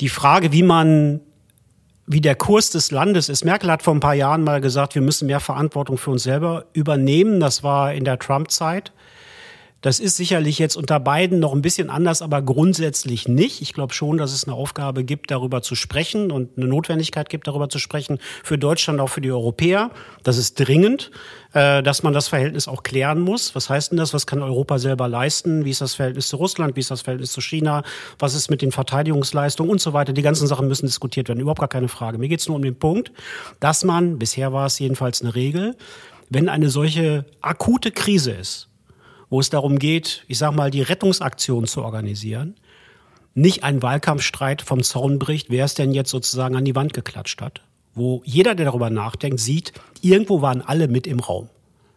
die 0.00 0.08
Frage, 0.08 0.52
wie 0.52 0.62
man 0.62 1.20
wie 2.08 2.22
der 2.22 2.34
Kurs 2.34 2.70
des 2.70 2.90
Landes 2.90 3.28
ist. 3.28 3.44
Merkel 3.44 3.70
hat 3.70 3.82
vor 3.82 3.94
ein 3.94 4.00
paar 4.00 4.14
Jahren 4.14 4.42
mal 4.42 4.60
gesagt, 4.60 4.94
wir 4.94 5.02
müssen 5.02 5.26
mehr 5.26 5.40
Verantwortung 5.40 5.98
für 5.98 6.10
uns 6.10 6.22
selber 6.22 6.64
übernehmen. 6.72 7.38
Das 7.38 7.62
war 7.62 7.92
in 7.92 8.04
der 8.04 8.18
Trump-Zeit. 8.18 8.92
Das 9.80 10.00
ist 10.00 10.16
sicherlich 10.16 10.58
jetzt 10.58 10.76
unter 10.76 10.98
beiden 10.98 11.38
noch 11.38 11.52
ein 11.52 11.62
bisschen 11.62 11.88
anders, 11.88 12.20
aber 12.20 12.42
grundsätzlich 12.42 13.28
nicht. 13.28 13.62
Ich 13.62 13.72
glaube 13.72 13.94
schon, 13.94 14.18
dass 14.18 14.32
es 14.32 14.44
eine 14.44 14.54
Aufgabe 14.54 15.04
gibt, 15.04 15.30
darüber 15.30 15.62
zu 15.62 15.76
sprechen 15.76 16.32
und 16.32 16.58
eine 16.58 16.66
Notwendigkeit 16.66 17.28
gibt, 17.28 17.46
darüber 17.46 17.68
zu 17.68 17.78
sprechen, 17.78 18.18
für 18.42 18.58
Deutschland, 18.58 18.98
auch 18.98 19.06
für 19.06 19.20
die 19.20 19.30
Europäer. 19.30 19.92
Das 20.24 20.36
ist 20.36 20.54
dringend, 20.54 21.12
äh, 21.52 21.80
dass 21.84 22.02
man 22.02 22.12
das 22.12 22.26
Verhältnis 22.26 22.66
auch 22.66 22.82
klären 22.82 23.20
muss. 23.20 23.54
Was 23.54 23.70
heißt 23.70 23.92
denn 23.92 23.98
das? 23.98 24.12
Was 24.12 24.26
kann 24.26 24.42
Europa 24.42 24.78
selber 24.78 25.06
leisten? 25.06 25.64
Wie 25.64 25.70
ist 25.70 25.80
das 25.80 25.94
Verhältnis 25.94 26.26
zu 26.26 26.38
Russland? 26.38 26.74
Wie 26.74 26.80
ist 26.80 26.90
das 26.90 27.02
Verhältnis 27.02 27.30
zu 27.30 27.40
China? 27.40 27.84
Was 28.18 28.34
ist 28.34 28.50
mit 28.50 28.62
den 28.62 28.72
Verteidigungsleistungen 28.72 29.70
und 29.70 29.80
so 29.80 29.92
weiter? 29.92 30.12
Die 30.12 30.22
ganzen 30.22 30.48
Sachen 30.48 30.66
müssen 30.66 30.86
diskutiert 30.86 31.28
werden. 31.28 31.38
Überhaupt 31.38 31.60
gar 31.60 31.68
keine 31.68 31.88
Frage. 31.88 32.18
Mir 32.18 32.28
geht 32.28 32.40
es 32.40 32.48
nur 32.48 32.56
um 32.56 32.62
den 32.62 32.76
Punkt, 32.76 33.12
dass 33.60 33.84
man, 33.84 34.18
bisher 34.18 34.52
war 34.52 34.66
es 34.66 34.80
jedenfalls 34.80 35.22
eine 35.22 35.36
Regel, 35.36 35.76
wenn 36.30 36.48
eine 36.48 36.68
solche 36.68 37.24
akute 37.40 37.92
Krise 37.92 38.32
ist, 38.32 38.67
wo 39.30 39.40
es 39.40 39.50
darum 39.50 39.78
geht, 39.78 40.24
ich 40.28 40.38
sag 40.38 40.54
mal, 40.54 40.70
die 40.70 40.82
Rettungsaktion 40.82 41.66
zu 41.66 41.82
organisieren, 41.82 42.56
nicht 43.34 43.62
ein 43.62 43.82
Wahlkampfstreit 43.82 44.62
vom 44.62 44.82
Zaun 44.82 45.18
bricht, 45.18 45.50
wer 45.50 45.64
es 45.64 45.74
denn 45.74 45.92
jetzt 45.92 46.10
sozusagen 46.10 46.56
an 46.56 46.64
die 46.64 46.74
Wand 46.74 46.92
geklatscht 46.92 47.40
hat. 47.40 47.62
Wo 47.94 48.22
jeder, 48.24 48.54
der 48.54 48.66
darüber 48.66 48.90
nachdenkt, 48.90 49.40
sieht, 49.40 49.72
irgendwo 50.02 50.42
waren 50.42 50.62
alle 50.62 50.88
mit 50.88 51.06
im 51.06 51.20
Raum. 51.20 51.48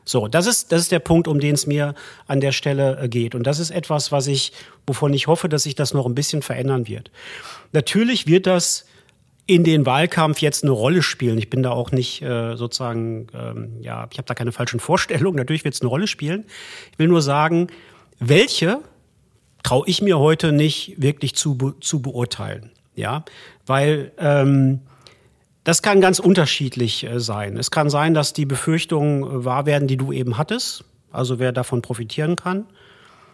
So, 0.03 0.27
das 0.27 0.47
ist, 0.47 0.71
das 0.71 0.81
ist 0.81 0.91
der 0.91 0.99
Punkt, 0.99 1.27
um 1.27 1.39
den 1.39 1.53
es 1.53 1.67
mir 1.67 1.93
an 2.27 2.41
der 2.41 2.51
Stelle 2.51 2.99
äh, 2.99 3.07
geht. 3.07 3.35
Und 3.35 3.43
das 3.45 3.59
ist 3.59 3.71
etwas, 3.71 4.11
was 4.11 4.27
ich, 4.27 4.51
wovon 4.87 5.13
ich 5.13 5.27
hoffe, 5.27 5.47
dass 5.47 5.63
sich 5.63 5.75
das 5.75 5.93
noch 5.93 6.05
ein 6.05 6.15
bisschen 6.15 6.41
verändern 6.41 6.87
wird. 6.87 7.11
Natürlich 7.71 8.27
wird 8.27 8.47
das 8.47 8.85
in 9.51 9.65
den 9.65 9.85
Wahlkampf 9.85 10.39
jetzt 10.39 10.63
eine 10.63 10.71
Rolle 10.71 11.03
spielen. 11.03 11.37
Ich 11.37 11.49
bin 11.49 11.61
da 11.61 11.71
auch 11.71 11.91
nicht 11.91 12.21
äh, 12.21 12.55
sozusagen, 12.55 13.27
ähm, 13.33 13.81
ja, 13.81 14.07
ich 14.09 14.17
habe 14.17 14.25
da 14.25 14.33
keine 14.33 14.53
falschen 14.53 14.79
Vorstellungen. 14.89 15.35
Natürlich 15.35 15.65
wird 15.65 15.75
es 15.75 15.81
eine 15.81 15.89
Rolle 15.89 16.07
spielen. 16.07 16.45
Ich 16.93 16.99
will 16.99 17.09
nur 17.09 17.21
sagen, 17.21 17.67
welche 18.17 18.79
traue 19.61 19.83
ich 19.87 20.01
mir 20.01 20.19
heute 20.19 20.53
nicht 20.53 21.01
wirklich 21.01 21.35
zu, 21.35 21.73
zu 21.81 22.01
beurteilen. 22.01 22.71
Ja, 22.95 23.25
weil 23.65 24.13
ähm, 24.19 24.79
das 25.65 25.81
kann 25.81 25.99
ganz 25.99 26.19
unterschiedlich 26.19 27.03
äh, 27.03 27.19
sein. 27.19 27.57
Es 27.57 27.71
kann 27.71 27.89
sein, 27.89 28.13
dass 28.13 28.31
die 28.31 28.45
Befürchtungen 28.45 29.23
äh, 29.23 29.43
wahr 29.43 29.65
werden, 29.65 29.89
die 29.89 29.97
du 29.97 30.13
eben 30.13 30.37
hattest, 30.37 30.85
also 31.11 31.39
wer 31.39 31.51
davon 31.51 31.81
profitieren 31.81 32.37
kann. 32.37 32.67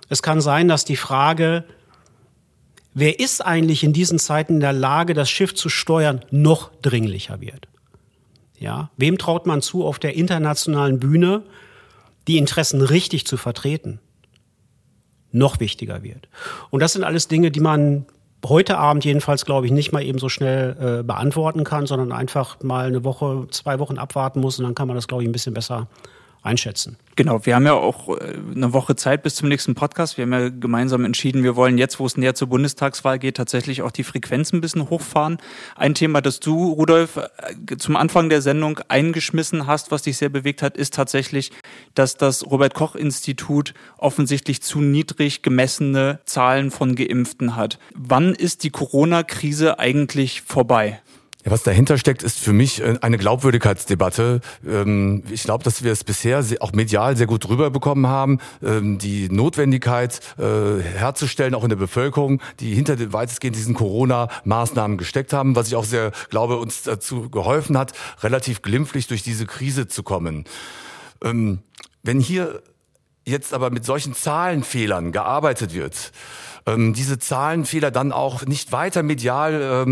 Es 0.10 0.23
kann 0.23 0.41
sein, 0.41 0.67
dass 0.67 0.84
die 0.84 0.95
Frage, 0.95 1.63
wer 2.97 3.19
ist 3.19 3.45
eigentlich 3.45 3.83
in 3.83 3.93
diesen 3.93 4.17
Zeiten 4.17 4.55
in 4.55 4.60
der 4.60 4.73
Lage, 4.73 5.13
das 5.13 5.29
Schiff 5.29 5.53
zu 5.53 5.69
steuern, 5.69 6.25
noch 6.31 6.71
dringlicher 6.81 7.39
wird. 7.39 7.67
Ja, 8.57 8.89
wem 8.97 9.19
traut 9.19 9.45
man 9.45 9.62
zu, 9.62 9.86
auf 9.86 9.99
der 9.99 10.15
internationalen 10.15 10.99
Bühne 10.99 11.43
die 12.27 12.39
Interessen 12.39 12.81
richtig 12.81 13.27
zu 13.27 13.38
vertreten? 13.38 13.99
Noch 15.31 15.60
wichtiger 15.60 16.01
wird. 16.01 16.27
Und 16.71 16.81
das 16.81 16.93
sind 16.93 17.03
alles 17.03 17.27
Dinge, 17.27 17.51
die 17.51 17.60
man 17.60 18.07
heute 18.43 18.79
Abend 18.79 19.05
jedenfalls, 19.05 19.45
glaube 19.45 19.67
ich, 19.67 19.71
nicht 19.71 19.91
mal 19.91 20.01
eben 20.01 20.17
so 20.17 20.27
schnell 20.27 20.75
äh, 20.79 21.03
beantworten 21.03 21.63
kann, 21.63 21.86
sondern 21.86 22.12
einfach 22.12 22.63
mal 22.63 22.88
eine 22.88 23.03
Woche, 23.03 23.47
zwei 23.51 23.77
Wochen 23.77 23.99
abwarten 23.99 24.39
muss 24.39 24.57
und 24.57 24.65
dann 24.65 24.73
kann 24.73 24.88
man 24.88 24.95
das, 24.95 25.07
glaube 25.07 25.21
ich, 25.21 25.29
ein 25.29 25.33
bisschen 25.33 25.53
besser 25.53 25.88
einschätzen. 26.47 26.97
Genau, 27.15 27.45
wir 27.45 27.55
haben 27.55 27.65
ja 27.65 27.73
auch 27.73 28.10
äh, 28.10 28.36
eine 28.55 28.73
Woche 28.73 28.95
Zeit 28.95 29.23
bis 29.23 29.36
zum 29.36 29.49
nächsten 29.49 29.75
Podcast. 29.75 30.17
Wir 30.17 30.23
haben 30.23 30.33
ja 30.33 30.49
gemeinsam 30.49 31.03
entschieden, 31.03 31.43
wir 31.43 31.55
wollen 31.55 31.77
jetzt, 31.77 31.99
wo 31.99 32.05
es 32.05 32.15
näher 32.15 32.36
zur 32.36 32.47
Bundestagswahl 32.47 33.19
geht, 33.19 33.38
tatsächlich 33.38 33.81
auch 33.81 33.91
die 33.91 34.03
Frequenz 34.03 34.53
ein 34.53 34.62
bisschen 34.62 34.89
hochfahren. 34.89 35.38
Ein 35.75 35.93
Thema, 35.93 36.21
das 36.21 36.39
du, 36.39 36.71
Rudolf, 36.71 37.17
äh, 37.17 37.77
zum 37.77 37.95
Anfang 37.95 38.29
der 38.29 38.41
Sendung 38.41 38.79
eingeschmissen 38.88 39.67
hast, 39.67 39.91
was 39.91 40.03
dich 40.03 40.17
sehr 40.17 40.29
bewegt 40.29 40.62
hat, 40.62 40.77
ist 40.77 40.93
tatsächlich, 40.93 41.51
dass 41.93 42.17
das 42.17 42.45
Robert 42.45 42.73
Koch 42.73 42.95
Institut 42.95 43.73
offensichtlich 43.97 44.62
zu 44.62 44.79
niedrig 44.79 45.41
gemessene 45.41 46.19
Zahlen 46.25 46.71
von 46.71 46.95
Geimpften 46.95 47.55
hat. 47.55 47.79
Wann 47.93 48.33
ist 48.33 48.63
die 48.63 48.69
Corona-Krise 48.69 49.79
eigentlich 49.79 50.41
vorbei? 50.41 51.01
Ja, 51.47 51.51
was 51.51 51.63
dahinter 51.63 51.97
steckt, 51.97 52.23
ist 52.23 52.39
für 52.39 52.51
mich 52.51 52.81
äh, 52.81 52.97
eine 52.99 53.17
Glaubwürdigkeitsdebatte. 53.17 54.41
Ähm, 54.67 55.23
ich 55.31 55.43
glaube, 55.43 55.63
dass 55.63 55.81
wir 55.81 55.93
es 55.93 56.03
bisher 56.03 56.43
auch 56.60 56.73
medial 56.73 57.15
sehr 57.15 57.25
gut 57.25 57.47
rüberbekommen 57.47 58.05
haben, 58.07 58.39
ähm, 58.62 58.97
die 58.97 59.29
Notwendigkeit 59.29 60.19
äh, 60.38 60.81
herzustellen, 60.81 61.55
auch 61.55 61.63
in 61.63 61.69
der 61.69 61.77
Bevölkerung, 61.77 62.41
die 62.60 62.75
hinter 62.75 62.97
weitestgehend 63.13 63.55
diesen 63.55 63.75
Corona-Maßnahmen 63.75 64.97
gesteckt 64.97 65.31
haben, 65.31 65.55
was 65.55 65.69
ich 65.69 65.77
auch 65.77 65.86
sehr 65.86 66.12
glaube, 66.29 66.57
uns 66.57 66.83
dazu 66.83 67.29
geholfen 67.29 67.77
hat, 67.77 67.93
relativ 68.23 68.62
glimpflich 68.62 69.07
durch 69.07 69.23
diese 69.23 69.45
Krise 69.45 69.88
zu 69.88 70.03
kommen. 70.03 70.43
Ähm, 71.23 71.60
wenn 72.03 72.19
hier 72.19 72.62
jetzt 73.23 73.53
aber 73.53 73.69
mit 73.69 73.86
solchen 73.86 74.13
Zahlenfehlern 74.13 75.13
gearbeitet 75.13 75.73
wird, 75.73 76.12
diese 76.69 77.17
Zahlenfehler 77.17 77.91
dann 77.91 78.12
auch 78.12 78.45
nicht 78.45 78.73
weiter 78.73 79.01
medial 79.01 79.86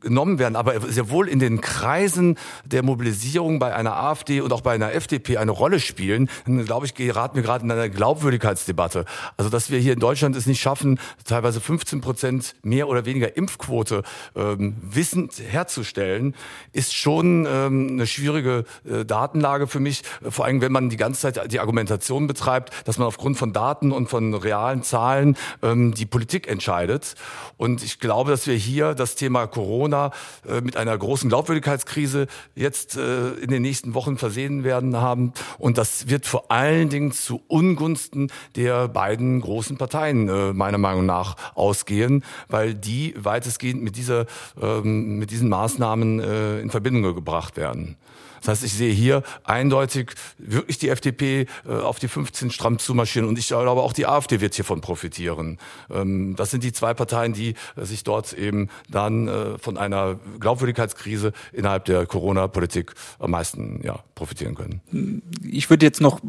genommen 0.00 0.38
werden, 0.38 0.56
aber 0.56 0.80
sehr 0.80 1.10
wohl 1.10 1.28
in 1.28 1.38
den 1.38 1.60
Kreisen 1.60 2.36
der 2.64 2.82
Mobilisierung 2.82 3.58
bei 3.58 3.74
einer 3.74 3.96
AfD 3.96 4.40
und 4.40 4.52
auch 4.52 4.60
bei 4.60 4.72
einer 4.72 4.92
FDP 4.92 5.36
eine 5.36 5.50
Rolle 5.50 5.80
spielen, 5.80 6.30
dann 6.46 6.64
glaube 6.64 6.86
ich, 6.86 6.94
geraten 6.94 7.36
wir 7.36 7.42
gerade 7.42 7.64
in 7.64 7.70
einer 7.70 7.88
Glaubwürdigkeitsdebatte. 7.88 9.04
Also 9.36 9.50
dass 9.50 9.70
wir 9.70 9.78
hier 9.78 9.92
in 9.92 10.00
Deutschland 10.00 10.36
es 10.36 10.46
nicht 10.46 10.60
schaffen, 10.60 10.98
teilweise 11.24 11.60
15 11.60 12.00
Prozent 12.00 12.54
mehr 12.62 12.88
oder 12.88 13.04
weniger 13.04 13.36
Impfquote 13.36 14.02
ähm, 14.34 14.76
wissend 14.82 15.34
herzustellen, 15.38 16.34
ist 16.72 16.94
schon 16.94 17.46
ähm, 17.48 17.88
eine 17.92 18.06
schwierige 18.06 18.64
äh, 18.88 19.04
Datenlage 19.04 19.66
für 19.66 19.80
mich. 19.80 20.02
Vor 20.28 20.44
allem, 20.44 20.60
wenn 20.60 20.72
man 20.72 20.90
die 20.90 20.96
ganze 20.96 21.20
Zeit 21.20 21.52
die 21.52 21.60
Argumentation 21.60 22.26
betreibt, 22.26 22.72
dass 22.86 22.98
man 22.98 23.06
aufgrund 23.06 23.36
von 23.36 23.52
Daten 23.52 23.92
und 23.92 24.08
von 24.08 24.34
realen 24.34 24.82
Zahlen 24.82 25.36
ähm, 25.62 25.94
die 25.94 26.06
Politik 26.06 26.48
entscheidet. 26.48 27.14
Und 27.56 27.82
ich 27.82 27.98
glaube, 28.00 28.30
dass 28.30 28.46
wir 28.46 28.54
hier 28.54 28.94
das 28.94 29.14
Thema 29.14 29.46
Corona 29.46 29.89
Corona 29.90 30.10
äh, 30.48 30.60
mit 30.60 30.76
einer 30.76 30.96
großen 30.96 31.28
Glaubwürdigkeitskrise 31.28 32.26
jetzt 32.54 32.96
äh, 32.96 33.30
in 33.32 33.50
den 33.50 33.62
nächsten 33.62 33.94
Wochen 33.94 34.16
versehen 34.18 34.64
werden 34.64 34.96
haben. 34.96 35.32
Und 35.58 35.78
das 35.78 36.08
wird 36.08 36.26
vor 36.26 36.50
allen 36.50 36.88
Dingen 36.88 37.12
zu 37.12 37.42
Ungunsten 37.48 38.30
der 38.56 38.88
beiden 38.88 39.40
großen 39.40 39.76
Parteien 39.76 40.28
äh, 40.28 40.52
meiner 40.52 40.78
Meinung 40.78 41.06
nach 41.06 41.36
ausgehen, 41.54 42.24
weil 42.48 42.74
die 42.74 43.14
weitestgehend 43.18 43.82
mit 43.82 43.96
dieser 43.96 44.26
ähm, 44.60 45.18
mit 45.18 45.30
diesen 45.30 45.48
Maßnahmen 45.48 46.20
in 46.20 46.70
Verbindung 46.70 47.14
gebracht 47.14 47.56
werden. 47.56 47.96
Das 48.40 48.48
heißt, 48.48 48.64
ich 48.64 48.72
sehe 48.72 48.92
hier 48.92 49.22
eindeutig 49.44 50.12
wirklich 50.38 50.78
die 50.78 50.88
FDP 50.88 51.46
äh, 51.66 51.72
auf 51.72 51.98
die 51.98 52.08
15 52.08 52.50
stramm 52.50 52.78
zumarschieren 52.78 53.28
und 53.28 53.38
ich 53.38 53.48
glaube 53.48 53.82
auch 53.82 53.92
die 53.92 54.06
AfD 54.06 54.40
wird 54.40 54.54
hiervon 54.54 54.80
profitieren. 54.80 55.58
Ähm, 55.90 56.36
das 56.36 56.50
sind 56.50 56.64
die 56.64 56.72
zwei 56.72 56.94
Parteien, 56.94 57.32
die 57.32 57.54
äh, 57.76 57.84
sich 57.84 58.02
dort 58.02 58.32
eben 58.32 58.68
dann 58.88 59.28
äh, 59.28 59.58
von 59.58 59.76
einer 59.80 60.20
Glaubwürdigkeitskrise 60.38 61.32
innerhalb 61.52 61.86
der 61.86 62.06
Corona-Politik 62.06 62.92
am 63.18 63.32
meisten 63.32 63.80
ja, 63.82 64.00
profitieren 64.14 64.54
können. 64.54 65.22
Ich 65.42 65.70
würde 65.70 65.86
jetzt 65.86 66.00
noch 66.00 66.20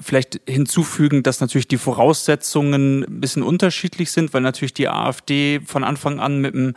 vielleicht 0.00 0.40
hinzufügen, 0.46 1.22
dass 1.22 1.40
natürlich 1.40 1.68
die 1.68 1.78
Voraussetzungen 1.78 3.04
ein 3.04 3.20
bisschen 3.20 3.42
unterschiedlich 3.42 4.12
sind, 4.12 4.32
weil 4.34 4.42
natürlich 4.42 4.74
die 4.74 4.88
AfD 4.88 5.60
von 5.64 5.82
Anfang 5.82 6.20
an 6.20 6.40
mit 6.40 6.54
einem 6.54 6.74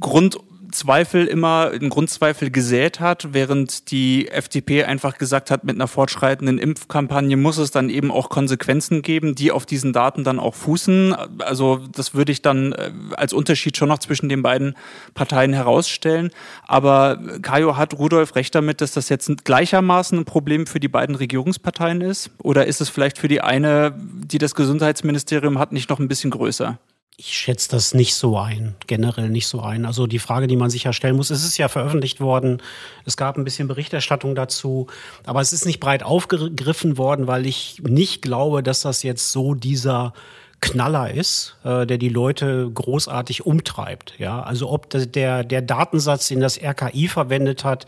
Grund 0.00 0.38
Zweifel 0.72 1.26
immer, 1.26 1.70
einen 1.72 1.90
Grundzweifel 1.90 2.50
gesät 2.50 3.00
hat, 3.00 3.32
während 3.32 3.90
die 3.90 4.28
FDP 4.28 4.84
einfach 4.84 5.18
gesagt 5.18 5.50
hat, 5.50 5.64
mit 5.64 5.76
einer 5.76 5.88
fortschreitenden 5.88 6.58
Impfkampagne 6.58 7.36
muss 7.36 7.58
es 7.58 7.70
dann 7.70 7.90
eben 7.90 8.10
auch 8.10 8.28
Konsequenzen 8.28 9.02
geben, 9.02 9.34
die 9.34 9.52
auf 9.52 9.66
diesen 9.66 9.92
Daten 9.92 10.24
dann 10.24 10.38
auch 10.38 10.54
fußen. 10.54 11.14
Also 11.40 11.80
das 11.92 12.14
würde 12.14 12.32
ich 12.32 12.42
dann 12.42 12.72
äh, 12.72 12.92
als 13.16 13.32
Unterschied 13.32 13.76
schon 13.76 13.88
noch 13.88 13.98
zwischen 13.98 14.28
den 14.28 14.42
beiden 14.42 14.76
Parteien 15.14 15.52
herausstellen. 15.52 16.30
Aber 16.66 17.18
Kajo 17.42 17.76
hat 17.76 17.94
Rudolf 17.98 18.36
recht 18.36 18.54
damit, 18.54 18.80
dass 18.80 18.92
das 18.92 19.08
jetzt 19.08 19.44
gleichermaßen 19.44 20.18
ein 20.18 20.24
Problem 20.24 20.66
für 20.66 20.80
die 20.80 20.88
beiden 20.88 21.14
Regierungsparteien 21.14 22.00
ist? 22.00 22.30
Oder 22.38 22.66
ist 22.66 22.80
es 22.80 22.88
vielleicht 22.88 23.18
für 23.18 23.28
die 23.28 23.40
eine, 23.40 23.94
die 23.96 24.38
das 24.38 24.54
Gesundheitsministerium 24.54 25.58
hat, 25.58 25.72
nicht 25.72 25.90
noch 25.90 25.98
ein 25.98 26.08
bisschen 26.08 26.30
größer? 26.30 26.78
Ich 27.22 27.36
schätze 27.36 27.68
das 27.70 27.92
nicht 27.92 28.14
so 28.14 28.38
ein, 28.38 28.76
generell 28.86 29.28
nicht 29.28 29.46
so 29.46 29.60
ein. 29.60 29.84
Also 29.84 30.06
die 30.06 30.18
Frage, 30.18 30.46
die 30.46 30.56
man 30.56 30.70
sich 30.70 30.84
ja 30.84 30.94
stellen 30.94 31.16
muss, 31.16 31.28
es 31.28 31.44
ist 31.44 31.58
ja 31.58 31.68
veröffentlicht 31.68 32.18
worden, 32.18 32.62
es 33.04 33.18
gab 33.18 33.36
ein 33.36 33.44
bisschen 33.44 33.68
Berichterstattung 33.68 34.34
dazu, 34.34 34.86
aber 35.26 35.42
es 35.42 35.52
ist 35.52 35.66
nicht 35.66 35.80
breit 35.80 36.02
aufgegriffen 36.02 36.96
worden, 36.96 37.26
weil 37.26 37.44
ich 37.44 37.82
nicht 37.82 38.22
glaube, 38.22 38.62
dass 38.62 38.80
das 38.80 39.02
jetzt 39.02 39.32
so 39.32 39.52
dieser 39.54 40.14
Knaller 40.62 41.12
ist, 41.12 41.56
äh, 41.62 41.86
der 41.86 41.98
die 41.98 42.08
Leute 42.08 42.70
großartig 42.72 43.44
umtreibt. 43.44 44.14
Ja, 44.16 44.42
also 44.42 44.70
ob 44.70 44.88
der, 44.88 45.44
der 45.44 45.60
Datensatz, 45.60 46.28
den 46.28 46.40
das 46.40 46.58
RKI 46.58 47.08
verwendet 47.08 47.64
hat, 47.64 47.84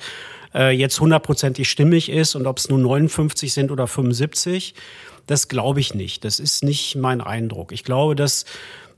äh, 0.55 0.77
jetzt 0.77 1.01
hundertprozentig 1.01 1.71
stimmig 1.71 2.11
ist 2.11 2.35
und 2.35 2.47
ob 2.47 2.59
es 2.59 2.69
nur 2.69 2.79
59 2.79 3.51
sind 3.51 3.71
oder 3.71 3.87
75, 3.87 4.75
das 5.27 5.49
glaube 5.49 5.81
ich 5.81 5.95
nicht. 5.95 6.23
Das 6.25 6.39
ist 6.39 6.63
nicht 6.63 6.97
mein 6.97 7.23
Eindruck. 7.23 7.73
Ich 7.73 7.83
glaube, 7.83 8.15
dass 8.15 8.45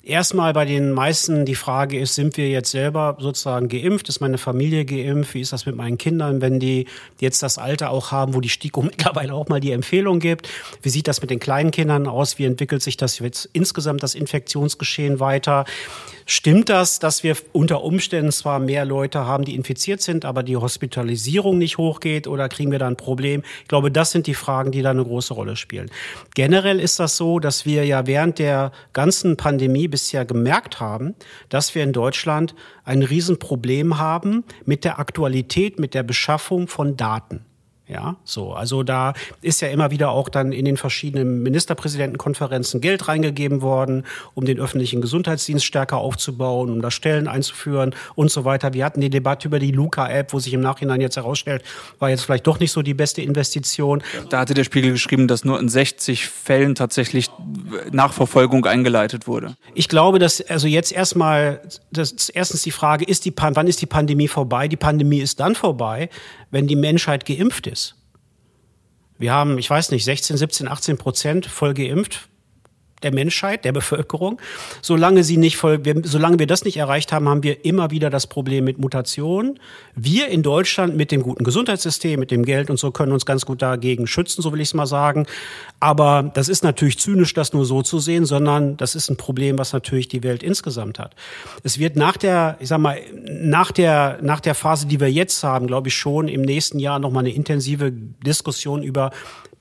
erstmal 0.06 0.52
bei 0.52 0.64
den 0.64 0.92
meisten 0.92 1.44
die 1.44 1.54
Frage 1.54 1.98
ist, 1.98 2.14
sind 2.14 2.36
wir 2.36 2.48
jetzt 2.48 2.70
selber 2.70 3.16
sozusagen 3.20 3.68
geimpft? 3.68 4.08
Ist 4.08 4.20
meine 4.20 4.38
Familie 4.38 4.84
geimpft? 4.84 5.34
Wie 5.34 5.40
ist 5.40 5.52
das 5.52 5.66
mit 5.66 5.76
meinen 5.76 5.98
Kindern, 5.98 6.40
wenn 6.40 6.60
die 6.60 6.86
jetzt 7.20 7.42
das 7.42 7.58
Alter 7.58 7.90
auch 7.90 8.12
haben, 8.12 8.34
wo 8.34 8.40
die 8.40 8.48
STIKO 8.48 8.82
mittlerweile 8.82 9.34
auch 9.34 9.48
mal 9.48 9.60
die 9.60 9.72
Empfehlung 9.72 10.20
gibt? 10.20 10.48
Wie 10.82 10.90
sieht 10.90 11.08
das 11.08 11.20
mit 11.20 11.30
den 11.30 11.40
kleinen 11.40 11.70
Kindern 11.70 12.06
aus? 12.06 12.38
Wie 12.38 12.44
entwickelt 12.44 12.82
sich 12.82 12.96
das 12.96 13.18
jetzt 13.18 13.48
insgesamt 13.52 14.02
das 14.02 14.14
Infektionsgeschehen 14.14 15.20
weiter? 15.20 15.64
Stimmt 16.26 16.70
das, 16.70 17.00
dass 17.00 17.22
wir 17.22 17.36
unter 17.52 17.82
Umständen 17.82 18.32
zwar 18.32 18.58
mehr 18.58 18.86
Leute 18.86 19.26
haben, 19.26 19.44
die 19.44 19.54
infiziert 19.54 20.00
sind, 20.00 20.24
aber 20.24 20.42
die 20.42 20.56
Hospitalisierung 20.56 21.58
nicht 21.58 21.76
hochgeht 21.76 22.26
oder 22.26 22.48
kriegen 22.48 22.72
wir 22.72 22.78
da 22.78 22.86
ein 22.86 22.96
Problem? 22.96 23.42
Ich 23.62 23.68
glaube, 23.68 23.90
das 23.90 24.10
sind 24.10 24.26
die 24.26 24.34
Fragen, 24.34 24.72
die 24.72 24.80
da 24.80 24.90
eine 24.90 25.04
große 25.04 25.34
Rolle 25.34 25.56
spielen. 25.56 25.90
Generell 26.34 26.80
ist 26.80 26.98
das 26.98 27.18
so, 27.18 27.40
dass 27.40 27.66
wir 27.66 27.84
ja 27.84 28.06
während 28.06 28.38
der 28.38 28.72
ganzen 28.94 29.36
Pandemie 29.36 29.86
bisher 29.94 30.24
gemerkt 30.24 30.80
haben, 30.80 31.14
dass 31.50 31.76
wir 31.76 31.84
in 31.84 31.92
Deutschland 31.92 32.56
ein 32.82 33.04
Riesenproblem 33.04 33.98
haben 33.98 34.42
mit 34.64 34.84
der 34.84 34.98
Aktualität, 34.98 35.78
mit 35.78 35.94
der 35.94 36.02
Beschaffung 36.02 36.66
von 36.66 36.96
Daten. 36.96 37.46
Ja, 37.86 38.16
so. 38.24 38.54
Also 38.54 38.82
da 38.82 39.12
ist 39.42 39.60
ja 39.60 39.68
immer 39.68 39.90
wieder 39.90 40.10
auch 40.10 40.30
dann 40.30 40.52
in 40.52 40.64
den 40.64 40.78
verschiedenen 40.78 41.42
Ministerpräsidentenkonferenzen 41.42 42.80
Geld 42.80 43.08
reingegeben 43.08 43.60
worden, 43.60 44.06
um 44.32 44.46
den 44.46 44.58
öffentlichen 44.58 45.02
Gesundheitsdienst 45.02 45.66
stärker 45.66 45.98
aufzubauen, 45.98 46.70
um 46.70 46.80
da 46.80 46.90
Stellen 46.90 47.28
einzuführen 47.28 47.94
und 48.14 48.30
so 48.30 48.46
weiter. 48.46 48.72
Wir 48.72 48.86
hatten 48.86 49.02
die 49.02 49.10
Debatte 49.10 49.48
über 49.48 49.58
die 49.58 49.70
Luca-App, 49.70 50.32
wo 50.32 50.38
sich 50.38 50.54
im 50.54 50.62
Nachhinein 50.62 51.02
jetzt 51.02 51.16
herausstellt, 51.16 51.62
war 51.98 52.08
jetzt 52.08 52.24
vielleicht 52.24 52.46
doch 52.46 52.58
nicht 52.58 52.72
so 52.72 52.80
die 52.80 52.94
beste 52.94 53.20
Investition. 53.20 54.02
Da 54.30 54.40
hatte 54.40 54.54
der 54.54 54.64
Spiegel 54.64 54.92
geschrieben, 54.92 55.28
dass 55.28 55.44
nur 55.44 55.60
in 55.60 55.68
60 55.68 56.26
Fällen 56.26 56.74
tatsächlich 56.74 57.28
Nachverfolgung 57.92 58.64
eingeleitet 58.64 59.26
wurde. 59.26 59.56
Ich 59.74 59.90
glaube, 59.90 60.18
dass 60.18 60.40
also 60.40 60.68
jetzt 60.68 60.90
erstmal, 60.90 61.60
das 61.92 62.30
erstens 62.30 62.62
die 62.62 62.70
Frage, 62.70 63.04
ist 63.04 63.26
die, 63.26 63.34
wann 63.36 63.66
ist 63.66 63.82
die 63.82 63.86
Pandemie 63.86 64.28
vorbei? 64.28 64.68
Die 64.68 64.76
Pandemie 64.76 65.20
ist 65.20 65.38
dann 65.38 65.54
vorbei, 65.54 66.08
wenn 66.54 66.68
die 66.68 66.76
Menschheit 66.76 67.26
geimpft 67.26 67.66
ist. 67.66 67.96
Wir 69.18 69.32
haben, 69.32 69.58
ich 69.58 69.68
weiß 69.68 69.90
nicht, 69.90 70.04
16, 70.04 70.36
17, 70.36 70.68
18 70.68 70.98
Prozent 70.98 71.46
voll 71.46 71.74
geimpft 71.74 72.28
der 73.04 73.12
Menschheit, 73.12 73.64
der 73.64 73.72
Bevölkerung. 73.72 74.40
Solange 74.82 75.22
sie 75.22 75.36
nicht 75.36 75.56
voll, 75.56 75.84
wir, 75.84 75.94
solange 76.04 76.38
wir 76.38 76.46
das 76.46 76.64
nicht 76.64 76.76
erreicht 76.76 77.12
haben, 77.12 77.28
haben 77.28 77.42
wir 77.42 77.64
immer 77.64 77.90
wieder 77.90 78.10
das 78.10 78.26
Problem 78.26 78.64
mit 78.64 78.78
Mutationen. 78.78 79.60
Wir 79.94 80.28
in 80.28 80.42
Deutschland 80.42 80.96
mit 80.96 81.12
dem 81.12 81.22
guten 81.22 81.44
Gesundheitssystem, 81.44 82.18
mit 82.18 82.30
dem 82.30 82.44
Geld 82.44 82.70
und 82.70 82.78
so 82.78 82.90
können 82.90 83.12
uns 83.12 83.26
ganz 83.26 83.46
gut 83.46 83.62
dagegen 83.62 84.06
schützen, 84.06 84.42
so 84.42 84.52
will 84.52 84.60
ich 84.60 84.68
es 84.68 84.74
mal 84.74 84.86
sagen. 84.86 85.26
Aber 85.80 86.30
das 86.34 86.48
ist 86.48 86.64
natürlich 86.64 86.98
zynisch, 86.98 87.34
das 87.34 87.52
nur 87.52 87.66
so 87.66 87.82
zu 87.82 87.98
sehen, 87.98 88.24
sondern 88.24 88.76
das 88.76 88.94
ist 88.94 89.10
ein 89.10 89.16
Problem, 89.16 89.58
was 89.58 89.72
natürlich 89.72 90.08
die 90.08 90.22
Welt 90.22 90.42
insgesamt 90.42 90.98
hat. 90.98 91.14
Es 91.62 91.78
wird 91.78 91.96
nach 91.96 92.16
der, 92.16 92.56
ich 92.60 92.68
sag 92.68 92.78
mal, 92.78 92.98
nach 93.12 93.70
der, 93.70 94.18
nach 94.22 94.40
der 94.40 94.54
Phase, 94.54 94.86
die 94.86 95.00
wir 95.00 95.10
jetzt 95.10 95.44
haben, 95.44 95.66
glaube 95.66 95.88
ich 95.88 95.94
schon 95.94 96.28
im 96.28 96.42
nächsten 96.42 96.78
Jahr 96.78 96.98
nochmal 96.98 97.24
eine 97.24 97.34
intensive 97.34 97.92
Diskussion 97.92 98.82
über 98.82 99.10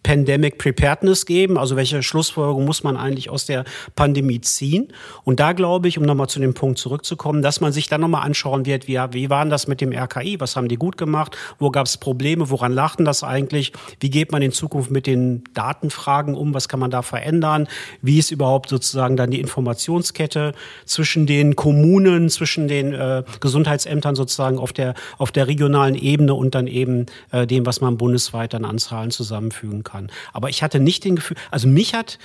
Pandemic 0.04 0.58
Preparedness 0.58 1.26
geben? 1.26 1.58
Also 1.58 1.76
welche 1.76 2.04
Schlussfolgerung 2.04 2.66
muss 2.66 2.84
man 2.84 2.98
eigentlich 2.98 3.30
aus 3.30 3.46
der 3.46 3.63
Pandemie 3.96 4.42
ziehen? 4.42 4.89
Und 5.24 5.39
da 5.39 5.54
glaube 5.54 5.88
ich, 5.88 5.98
um 5.98 6.04
nochmal 6.04 6.28
zu 6.28 6.39
dem 6.39 6.54
Punkt 6.54 6.78
zurückzukommen, 6.78 7.42
dass 7.42 7.62
man 7.62 7.72
sich 7.72 7.88
dann 7.88 8.02
nochmal 8.02 8.26
anschauen 8.26 8.66
wird, 8.66 8.88
wie, 8.88 9.00
wie 9.12 9.30
waren 9.30 9.50
das 9.50 9.68
mit 9.68 9.82
dem 9.82 9.92
RKI? 9.92 10.39
Was 10.39 10.56
haben 10.56 10.68
die 10.68 10.76
gut 10.76 10.98
gemacht? 10.98 11.38
Wo 11.58 11.72
gab 11.72 11.88
es 11.88 11.98
Probleme? 11.98 12.50
Woran 12.50 12.74
lachten 12.74 13.06
das 13.06 13.24
eigentlich? 13.24 13.72
Wie 14.00 14.10
geht 14.10 14.32
man 14.32 14.42
in 14.42 14.52
Zukunft 14.52 14.92
mit 14.92 15.08
den 15.08 15.44
Datenfragen 15.54 16.36
um? 16.36 16.54
Was 16.54 16.68
kann 16.68 16.80
man 16.80 16.92
da 16.92 17.02
verändern? 17.02 17.68
Wie 18.02 18.20
ist 18.20 18.32
überhaupt 18.32 18.70
sozusagen 18.70 19.16
dann 19.16 19.32
die 19.32 19.39
Informationskette 19.39 20.54
zwischen 20.86 21.26
den 21.26 21.56
Kommunen, 21.56 22.30
zwischen 22.30 22.68
den 22.68 22.94
äh, 22.94 23.24
Gesundheitsämtern 23.39 24.16
sozusagen 24.16 24.58
auf 24.58 24.74
der, 24.74 24.94
auf 25.18 25.32
der 25.32 25.48
regionalen 25.48 25.96
Ebene 25.96 26.34
und 26.34 26.56
dann 26.56 26.68
eben 26.68 27.06
äh, 27.32 27.48
dem, 27.48 27.66
was 27.66 27.80
man 27.80 27.98
bundesweit 27.98 28.54
an 28.56 28.66
Anzahlen 28.66 29.12
zusammenfügen 29.12 29.84
kann? 29.84 29.93
Kann. 29.94 30.12
Aber 30.34 30.50
ich 30.50 30.64
hatte 30.64 30.80
nicht 30.80 31.04
den 31.04 31.16
Gefühl, 31.16 31.38
also 31.52 31.68
mich 31.68 31.94
hat 31.94 32.20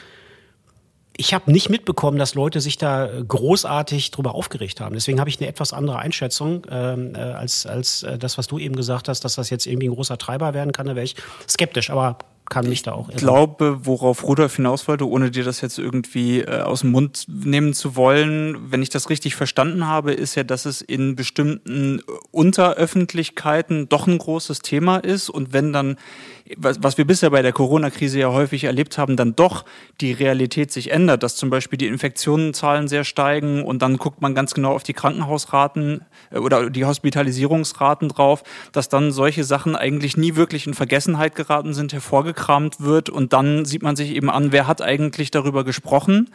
ich 1.21 1.35
habe 1.35 1.51
nicht 1.51 1.69
mitbekommen, 1.69 2.17
dass 2.17 2.37
Leute 2.37 2.61
sich 2.61 2.79
da 2.79 3.11
großartig 3.27 4.13
drüber 4.13 4.37
aufgeregt 4.37 4.81
haben. 4.81 4.95
Deswegen 4.95 5.19
habe 5.19 5.29
ich 5.29 5.41
eine 5.41 5.49
etwas 5.49 5.73
andere 5.73 5.99
Einschätzung 5.99 6.65
ähm, 6.71 7.17
äh, 7.17 7.19
als, 7.19 7.67
als 7.67 8.05
äh, 8.05 8.19
das, 8.19 8.39
was 8.39 8.47
du 8.47 8.61
eben 8.61 8.77
gesagt 8.77 9.09
hast, 9.09 9.25
dass 9.25 9.35
das 9.35 9.51
jetzt 9.51 9.67
irgendwie 9.67 9.89
ein 9.89 9.95
großer 9.95 10.17
Treiber 10.17 10.55
werden 10.55 10.71
kann. 10.71 10.87
Da 10.87 10.95
wäre 10.95 11.05
ich 11.05 11.17
skeptisch. 11.49 11.91
Aber 11.91 12.19
kann 12.49 12.69
mich 12.69 12.83
da 12.83 12.93
auch 12.93 13.09
irren. 13.09 13.17
Ich 13.17 13.17
glaube, 13.17 13.81
worauf 13.83 14.25
Rudolf 14.25 14.57
hinaus 14.57 14.89
wollte, 14.89 15.07
ohne 15.07 15.31
dir 15.31 15.45
das 15.45 15.61
jetzt 15.61 15.79
irgendwie 15.79 16.41
äh, 16.41 16.61
aus 16.61 16.81
dem 16.81 16.93
Mund 16.93 17.27
nehmen 17.29 17.75
zu 17.75 17.95
wollen, 17.95 18.71
wenn 18.71 18.83
ich 18.83 18.89
das 18.89 19.11
richtig 19.11 19.35
verstanden 19.35 19.87
habe, 19.87 20.13
ist 20.13 20.35
ja, 20.35 20.45
dass 20.45 20.65
es 20.65 20.81
in 20.81 21.15
bestimmten 21.15 22.01
Unteröffentlichkeiten 22.31 23.89
doch 23.89 24.07
ein 24.07 24.17
großes 24.17 24.61
Thema 24.61 24.97
ist 24.97 25.29
und 25.29 25.53
wenn 25.53 25.73
dann 25.73 25.97
was, 26.57 26.83
was 26.83 26.97
wir 26.97 27.07
bisher 27.07 27.29
bei 27.29 27.43
der 27.43 27.53
Corona-Krise 27.53 28.21
ja 28.21 28.33
häufig 28.33 28.65
erlebt 28.65 28.97
haben, 28.97 29.17
dann 29.17 29.37
doch 29.37 29.67
die 30.01 30.13
Realität 30.13 30.73
sich 30.73 30.91
ändert, 30.91 31.23
dass 31.23 31.37
zum 31.37 31.51
Beispiel 31.51 31.77
die 31.77 31.89
Infektionenzahlen 31.89 32.89
sehr 32.89 33.05
steigen 33.05 33.63
und 33.63 33.83
dann 33.83 33.99
guckt 33.99 34.23
man 34.23 34.35
ganz 34.35 34.55
genau 34.55 34.73
auf 34.73 34.83
die 34.83 34.95
Krankenhausraten 34.95 36.07
äh, 36.31 36.39
oder 36.39 36.71
die 36.71 36.87
Hospitalisierungsraten 36.87 38.09
drauf, 38.09 38.43
dass 38.73 38.89
dann 38.89 39.13
solche 39.13 39.45
Sachen 39.45 39.77
eigentlich 39.77 40.17
nie 40.17 40.35
wirklich 40.35 40.67
in 40.67 40.73
Vergessenheit 40.73 41.35
geraten 41.35 41.75
sind, 41.75 41.93
hervorgekommen 41.93 42.38
rausgekramt 42.39 42.81
wird 42.81 43.11
und 43.11 43.33
dann 43.33 43.65
sieht 43.65 43.83
man 43.83 43.97
sich 43.97 44.11
eben 44.11 44.31
an, 44.31 44.53
wer 44.53 44.67
hat 44.67 44.83
eigentlich 44.83 45.31
darüber 45.31 45.65
gesprochen 45.65 46.31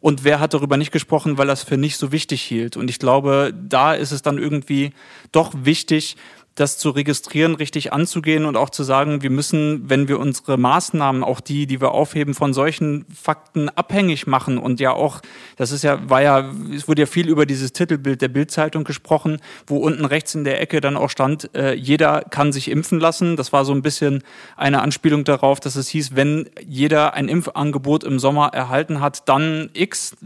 und 0.00 0.24
wer 0.24 0.40
hat 0.40 0.54
darüber 0.54 0.76
nicht 0.76 0.92
gesprochen, 0.92 1.38
weil 1.38 1.48
er 1.48 1.54
es 1.54 1.62
für 1.62 1.76
nicht 1.76 1.96
so 1.96 2.12
wichtig 2.12 2.42
hielt. 2.42 2.76
Und 2.76 2.90
ich 2.90 2.98
glaube, 2.98 3.52
da 3.54 3.94
ist 3.94 4.12
es 4.12 4.22
dann 4.22 4.38
irgendwie 4.38 4.92
doch 5.32 5.52
wichtig, 5.54 6.16
das 6.56 6.78
zu 6.78 6.90
registrieren, 6.90 7.54
richtig 7.54 7.92
anzugehen 7.92 8.46
und 8.46 8.56
auch 8.56 8.70
zu 8.70 8.82
sagen, 8.82 9.22
wir 9.22 9.30
müssen, 9.30 9.88
wenn 9.88 10.08
wir 10.08 10.18
unsere 10.18 10.56
Maßnahmen, 10.56 11.22
auch 11.22 11.40
die, 11.40 11.66
die 11.66 11.82
wir 11.82 11.92
aufheben, 11.92 12.34
von 12.34 12.54
solchen 12.54 13.04
Fakten 13.14 13.68
abhängig 13.68 14.26
machen 14.26 14.56
und 14.58 14.80
ja 14.80 14.92
auch, 14.92 15.20
das 15.56 15.70
ist 15.70 15.84
ja, 15.84 16.08
war 16.08 16.22
ja, 16.22 16.50
es 16.74 16.88
wurde 16.88 17.02
ja 17.02 17.06
viel 17.06 17.28
über 17.28 17.44
dieses 17.44 17.72
Titelbild 17.72 18.22
der 18.22 18.28
Bildzeitung 18.28 18.84
gesprochen, 18.84 19.40
wo 19.66 19.76
unten 19.76 20.06
rechts 20.06 20.34
in 20.34 20.44
der 20.44 20.60
Ecke 20.60 20.80
dann 20.80 20.96
auch 20.96 21.10
stand, 21.10 21.54
äh, 21.54 21.74
jeder 21.74 22.22
kann 22.22 22.52
sich 22.52 22.70
impfen 22.70 23.00
lassen. 23.00 23.36
Das 23.36 23.52
war 23.52 23.66
so 23.66 23.72
ein 23.72 23.82
bisschen 23.82 24.22
eine 24.56 24.80
Anspielung 24.80 25.24
darauf, 25.24 25.60
dass 25.60 25.76
es 25.76 25.88
hieß, 25.88 26.16
wenn 26.16 26.48
jeder 26.66 27.12
ein 27.12 27.28
Impfangebot 27.28 28.02
im 28.02 28.18
Sommer 28.18 28.48
erhalten 28.54 29.02
hat, 29.02 29.28
dann 29.28 29.68
X, 29.74 30.16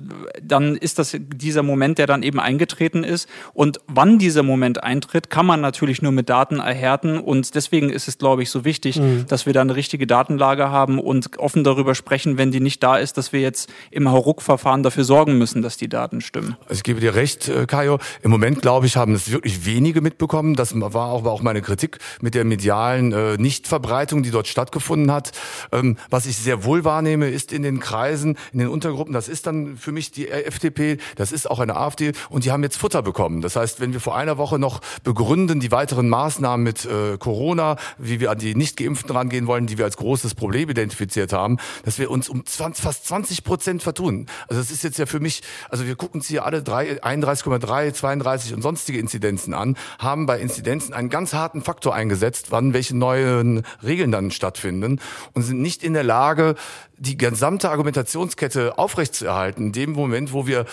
dann 0.40 0.76
ist 0.76 1.00
das 1.00 1.16
dieser 1.18 1.64
Moment, 1.64 1.98
der 1.98 2.06
dann 2.06 2.22
eben 2.22 2.38
eingetreten 2.38 3.02
ist. 3.02 3.28
Und 3.52 3.80
wann 3.88 4.18
dieser 4.18 4.44
Moment 4.44 4.84
eintritt, 4.84 5.28
kann 5.28 5.44
man 5.44 5.60
natürlich 5.60 6.02
nur 6.02 6.12
mit 6.12 6.19
mit 6.20 6.28
Daten 6.28 6.60
erhärten. 6.60 7.18
Und 7.18 7.54
deswegen 7.54 7.88
ist 7.88 8.08
es, 8.08 8.18
glaube 8.18 8.42
ich, 8.42 8.50
so 8.50 8.66
wichtig, 8.66 9.00
mhm. 9.00 9.24
dass 9.26 9.46
wir 9.46 9.54
da 9.54 9.62
eine 9.62 9.74
richtige 9.74 10.06
Datenlage 10.06 10.70
haben 10.70 10.98
und 10.98 11.38
offen 11.38 11.64
darüber 11.64 11.94
sprechen, 11.94 12.36
wenn 12.36 12.50
die 12.50 12.60
nicht 12.60 12.82
da 12.82 12.98
ist, 12.98 13.16
dass 13.16 13.32
wir 13.32 13.40
jetzt 13.40 13.70
im 13.90 14.10
Hauruck-Verfahren 14.10 14.82
dafür 14.82 15.04
sorgen 15.04 15.38
müssen, 15.38 15.62
dass 15.62 15.78
die 15.78 15.88
Daten 15.88 16.20
stimmen. 16.20 16.56
Also 16.64 16.74
ich 16.74 16.82
gebe 16.82 17.00
dir 17.00 17.14
recht, 17.14 17.48
äh, 17.48 17.64
Kajo. 17.64 17.98
Im 18.20 18.30
Moment, 18.30 18.60
glaube 18.60 18.84
ich, 18.84 18.98
haben 18.98 19.14
es 19.14 19.30
wirklich 19.30 19.64
wenige 19.64 20.02
mitbekommen. 20.02 20.56
Das 20.56 20.78
war 20.78 21.06
auch, 21.06 21.24
war 21.24 21.32
auch 21.32 21.40
meine 21.40 21.62
Kritik 21.62 21.98
mit 22.20 22.34
der 22.34 22.44
medialen 22.44 23.12
äh, 23.12 23.38
Nichtverbreitung, 23.38 24.22
die 24.22 24.30
dort 24.30 24.46
stattgefunden 24.46 25.10
hat. 25.10 25.32
Ähm, 25.72 25.96
was 26.10 26.26
ich 26.26 26.36
sehr 26.36 26.64
wohl 26.64 26.84
wahrnehme, 26.84 27.30
ist 27.30 27.50
in 27.50 27.62
den 27.62 27.80
Kreisen, 27.80 28.36
in 28.52 28.58
den 28.58 28.68
Untergruppen, 28.68 29.14
das 29.14 29.26
ist 29.28 29.46
dann 29.46 29.78
für 29.78 29.92
mich 29.92 30.10
die 30.10 30.28
FDP, 30.28 30.98
das 31.16 31.32
ist 31.32 31.50
auch 31.50 31.60
eine 31.60 31.76
AfD 31.76 32.12
und 32.28 32.44
die 32.44 32.52
haben 32.52 32.62
jetzt 32.62 32.76
Futter 32.76 33.02
bekommen. 33.02 33.40
Das 33.40 33.56
heißt, 33.56 33.80
wenn 33.80 33.94
wir 33.94 34.00
vor 34.00 34.16
einer 34.16 34.36
Woche 34.36 34.58
noch 34.58 34.80
begründen, 35.02 35.60
die 35.60 35.72
weiteren 35.72 36.09
Maßnahmen 36.10 36.62
mit 36.62 36.84
äh, 36.84 37.16
Corona, 37.18 37.76
wie 37.96 38.20
wir 38.20 38.30
an 38.30 38.38
die 38.38 38.54
Nicht-Geimpften 38.54 39.10
rangehen 39.10 39.46
wollen, 39.46 39.66
die 39.66 39.78
wir 39.78 39.86
als 39.86 39.96
großes 39.96 40.34
Problem 40.34 40.68
identifiziert 40.68 41.32
haben, 41.32 41.56
dass 41.84 41.98
wir 41.98 42.10
uns 42.10 42.28
um 42.28 42.44
20, 42.44 42.84
fast 42.84 43.06
20 43.06 43.44
Prozent 43.44 43.82
vertun. 43.82 44.26
Also 44.48 44.60
das 44.60 44.70
ist 44.70 44.84
jetzt 44.84 44.98
ja 44.98 45.06
für 45.06 45.20
mich, 45.20 45.42
also 45.70 45.86
wir 45.86 45.96
gucken 45.96 46.20
uns 46.20 46.28
hier 46.28 46.44
alle 46.44 46.58
31,3, 46.58 47.92
32 47.92 48.54
und 48.54 48.62
sonstige 48.62 48.98
Inzidenzen 48.98 49.54
an, 49.54 49.76
haben 49.98 50.26
bei 50.26 50.38
Inzidenzen 50.38 50.92
einen 50.92 51.08
ganz 51.08 51.32
harten 51.32 51.62
Faktor 51.62 51.94
eingesetzt, 51.94 52.48
wann 52.50 52.74
welche 52.74 52.96
neuen 52.96 53.64
Regeln 53.82 54.12
dann 54.12 54.30
stattfinden 54.30 55.00
und 55.32 55.42
sind 55.42 55.62
nicht 55.62 55.82
in 55.82 55.94
der 55.94 56.04
Lage, 56.04 56.56
die 57.00 57.16
gesamte 57.16 57.70
Argumentationskette 57.70 58.78
aufrechtzuerhalten, 58.78 59.66
in 59.66 59.72
dem 59.72 59.92
Moment, 59.92 60.32
wo 60.32 60.46
wir 60.46 60.66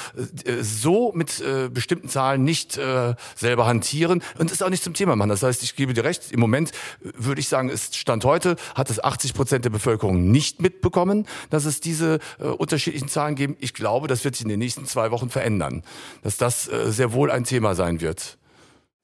äh, 0.45 0.61
so 0.61 1.13
mit 1.13 1.39
äh, 1.39 1.69
bestimmten 1.69 2.09
Zahlen 2.09 2.43
nicht 2.43 2.77
äh, 2.77 3.15
selber 3.35 3.65
hantieren 3.65 4.21
und 4.37 4.51
es 4.51 4.61
auch 4.61 4.69
nicht 4.69 4.83
zum 4.83 4.93
Thema 4.93 5.15
machen. 5.15 5.29
Das 5.29 5.41
heißt, 5.41 5.63
ich 5.63 5.75
gebe 5.75 5.93
dir 5.93 6.03
recht, 6.03 6.31
im 6.31 6.41
Moment 6.41 6.71
äh, 6.71 7.11
würde 7.15 7.39
ich 7.39 7.47
sagen, 7.47 7.69
ist 7.69 7.95
Stand 7.95 8.25
heute, 8.25 8.57
hat 8.75 8.89
es 8.89 9.01
80 9.01 9.33
Prozent 9.33 9.65
der 9.65 9.69
Bevölkerung 9.69 10.29
nicht 10.29 10.61
mitbekommen, 10.61 11.25
dass 11.49 11.63
es 11.63 11.79
diese 11.79 12.19
äh, 12.39 12.43
unterschiedlichen 12.43 13.07
Zahlen 13.07 13.35
geben. 13.35 13.55
Ich 13.59 13.73
glaube, 13.73 14.07
das 14.07 14.25
wird 14.25 14.35
sich 14.35 14.43
in 14.43 14.49
den 14.49 14.59
nächsten 14.59 14.85
zwei 14.85 15.11
Wochen 15.11 15.29
verändern, 15.29 15.81
dass 16.23 16.35
das 16.35 16.67
äh, 16.67 16.91
sehr 16.91 17.13
wohl 17.13 17.31
ein 17.31 17.45
Thema 17.45 17.73
sein 17.73 18.01
wird 18.01 18.37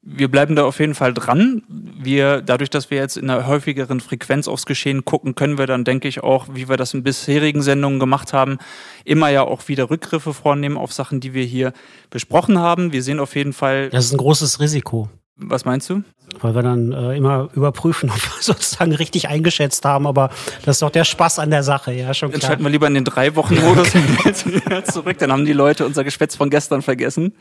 wir 0.06 0.30
bleiben 0.30 0.56
da 0.56 0.66
auf 0.66 0.80
jeden 0.80 0.96
Fall 0.96 1.14
dran. 1.14 1.64
Wir, 1.70 2.42
dadurch, 2.42 2.70
dass 2.70 2.92
wir 2.92 2.98
jetzt 2.98 3.16
in 3.16 3.30
einer 3.30 3.48
häufigeren 3.48 4.02
Frequenz 4.02 4.50
aufs 4.50 4.66
Geschehen 4.66 5.06
gucken, 5.06 5.34
können 5.36 5.58
wir 5.58 5.66
dann, 5.66 5.86
denke 5.86 6.10
ich, 6.10 6.22
auch, 6.22 6.48
wie 6.54 6.68
wir 6.68 6.76
das 6.76 6.94
in 6.94 7.04
bisherigen 7.04 7.62
Sendungen 7.62 8.00
gemacht 8.00 8.34
haben, 8.34 8.58
immer 9.06 9.30
ja 9.30 9.44
auch 9.44 9.70
wieder 9.70 9.90
Rückgriffe 9.90 10.34
vornehmen 10.34 10.78
auf 10.78 10.92
Sachen, 10.92 11.22
die 11.22 11.34
wir 11.34 11.46
hier 11.46 11.72
besprochen 12.10 12.60
haben. 12.60 12.92
Wir 12.92 13.02
sehen 13.02 13.20
auf 13.20 13.36
jeden 13.36 13.54
Fall. 13.54 13.90
Das 13.90 14.06
ist 14.06 14.12
ein 14.12 14.18
großes 14.18 14.60
Risiko. 14.60 15.10
Was 15.38 15.66
meinst 15.66 15.90
du? 15.90 16.04
Weil 16.42 16.54
wir 16.54 16.64
dann 16.64 16.92
äh, 16.92 17.16
immer 17.16 17.50
überprüfen, 17.54 18.10
ob 18.14 18.18
wir 18.18 18.42
sozusagen 18.42 18.94
richtig 18.94 19.30
eingeschätzt 19.30 19.86
haben, 19.86 20.06
aber 20.06 20.30
das 20.66 20.76
ist 20.78 20.82
doch 20.82 20.90
der 20.90 21.06
Spaß 21.06 21.40
an 21.40 21.50
der 21.50 21.64
Sache, 21.64 21.94
ja, 21.94 22.14
schon 22.14 22.30
klar. 22.30 22.40
Dann 22.40 22.48
schalten 22.48 22.64
wir 22.64 22.70
lieber 22.70 22.88
in 22.88 22.94
den 22.94 23.06
drei 23.06 23.36
Wochen 23.36 23.56
Modus 23.56 23.94
zurück, 24.94 25.18
dann 25.18 25.32
haben 25.32 25.46
die 25.46 25.54
Leute 25.54 25.86
unser 25.86 26.04
Geschwätz 26.04 26.36
von 26.36 26.50
gestern 26.50 26.82
vergessen. 26.82 27.34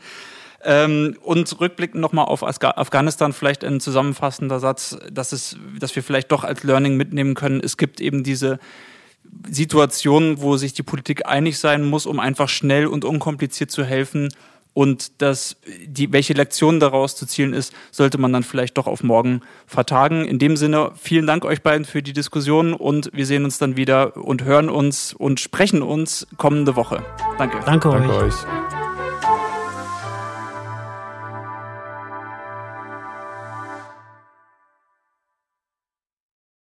Ähm, 0.65 1.17
und 1.21 1.59
rückblickend 1.59 1.99
nochmal 1.99 2.25
auf 2.25 2.43
Afghanistan 2.43 3.33
vielleicht 3.33 3.63
ein 3.63 3.79
zusammenfassender 3.79 4.59
Satz, 4.59 4.97
dass, 5.11 5.31
es, 5.31 5.57
dass 5.79 5.95
wir 5.95 6.03
vielleicht 6.03 6.31
doch 6.31 6.43
als 6.43 6.63
Learning 6.63 6.95
mitnehmen 6.95 7.33
können. 7.35 7.61
Es 7.63 7.77
gibt 7.77 7.99
eben 7.99 8.23
diese 8.23 8.59
Situationen, 9.49 10.41
wo 10.41 10.57
sich 10.57 10.73
die 10.73 10.83
Politik 10.83 11.25
einig 11.25 11.59
sein 11.59 11.83
muss, 11.83 12.05
um 12.05 12.19
einfach 12.19 12.49
schnell 12.49 12.87
und 12.87 13.05
unkompliziert 13.05 13.71
zu 13.71 13.83
helfen. 13.83 14.29
Und 14.73 15.21
dass 15.21 15.57
die, 15.85 16.11
welche 16.11 16.33
Lektion 16.33 16.79
daraus 16.79 17.15
zu 17.15 17.27
zielen 17.27 17.53
ist, 17.53 17.73
sollte 17.91 18.17
man 18.17 18.33
dann 18.33 18.41
vielleicht 18.41 18.77
doch 18.77 18.87
auf 18.87 19.03
morgen 19.03 19.41
vertagen. 19.67 20.25
In 20.25 20.39
dem 20.39 20.57
Sinne, 20.57 20.91
vielen 20.95 21.27
Dank 21.27 21.45
euch 21.45 21.61
beiden 21.61 21.85
für 21.85 22.01
die 22.01 22.13
Diskussion 22.13 22.73
und 22.73 23.11
wir 23.13 23.27
sehen 23.27 23.43
uns 23.43 23.59
dann 23.59 23.77
wieder 23.77 24.17
und 24.17 24.43
hören 24.43 24.69
uns 24.69 25.13
und 25.13 25.39
sprechen 25.39 25.83
uns 25.83 26.25
kommende 26.37 26.75
Woche. 26.75 27.03
Danke. 27.37 27.59
Danke, 27.65 27.89
Danke 27.89 28.13
euch. 28.15 28.23
euch. 28.23 28.82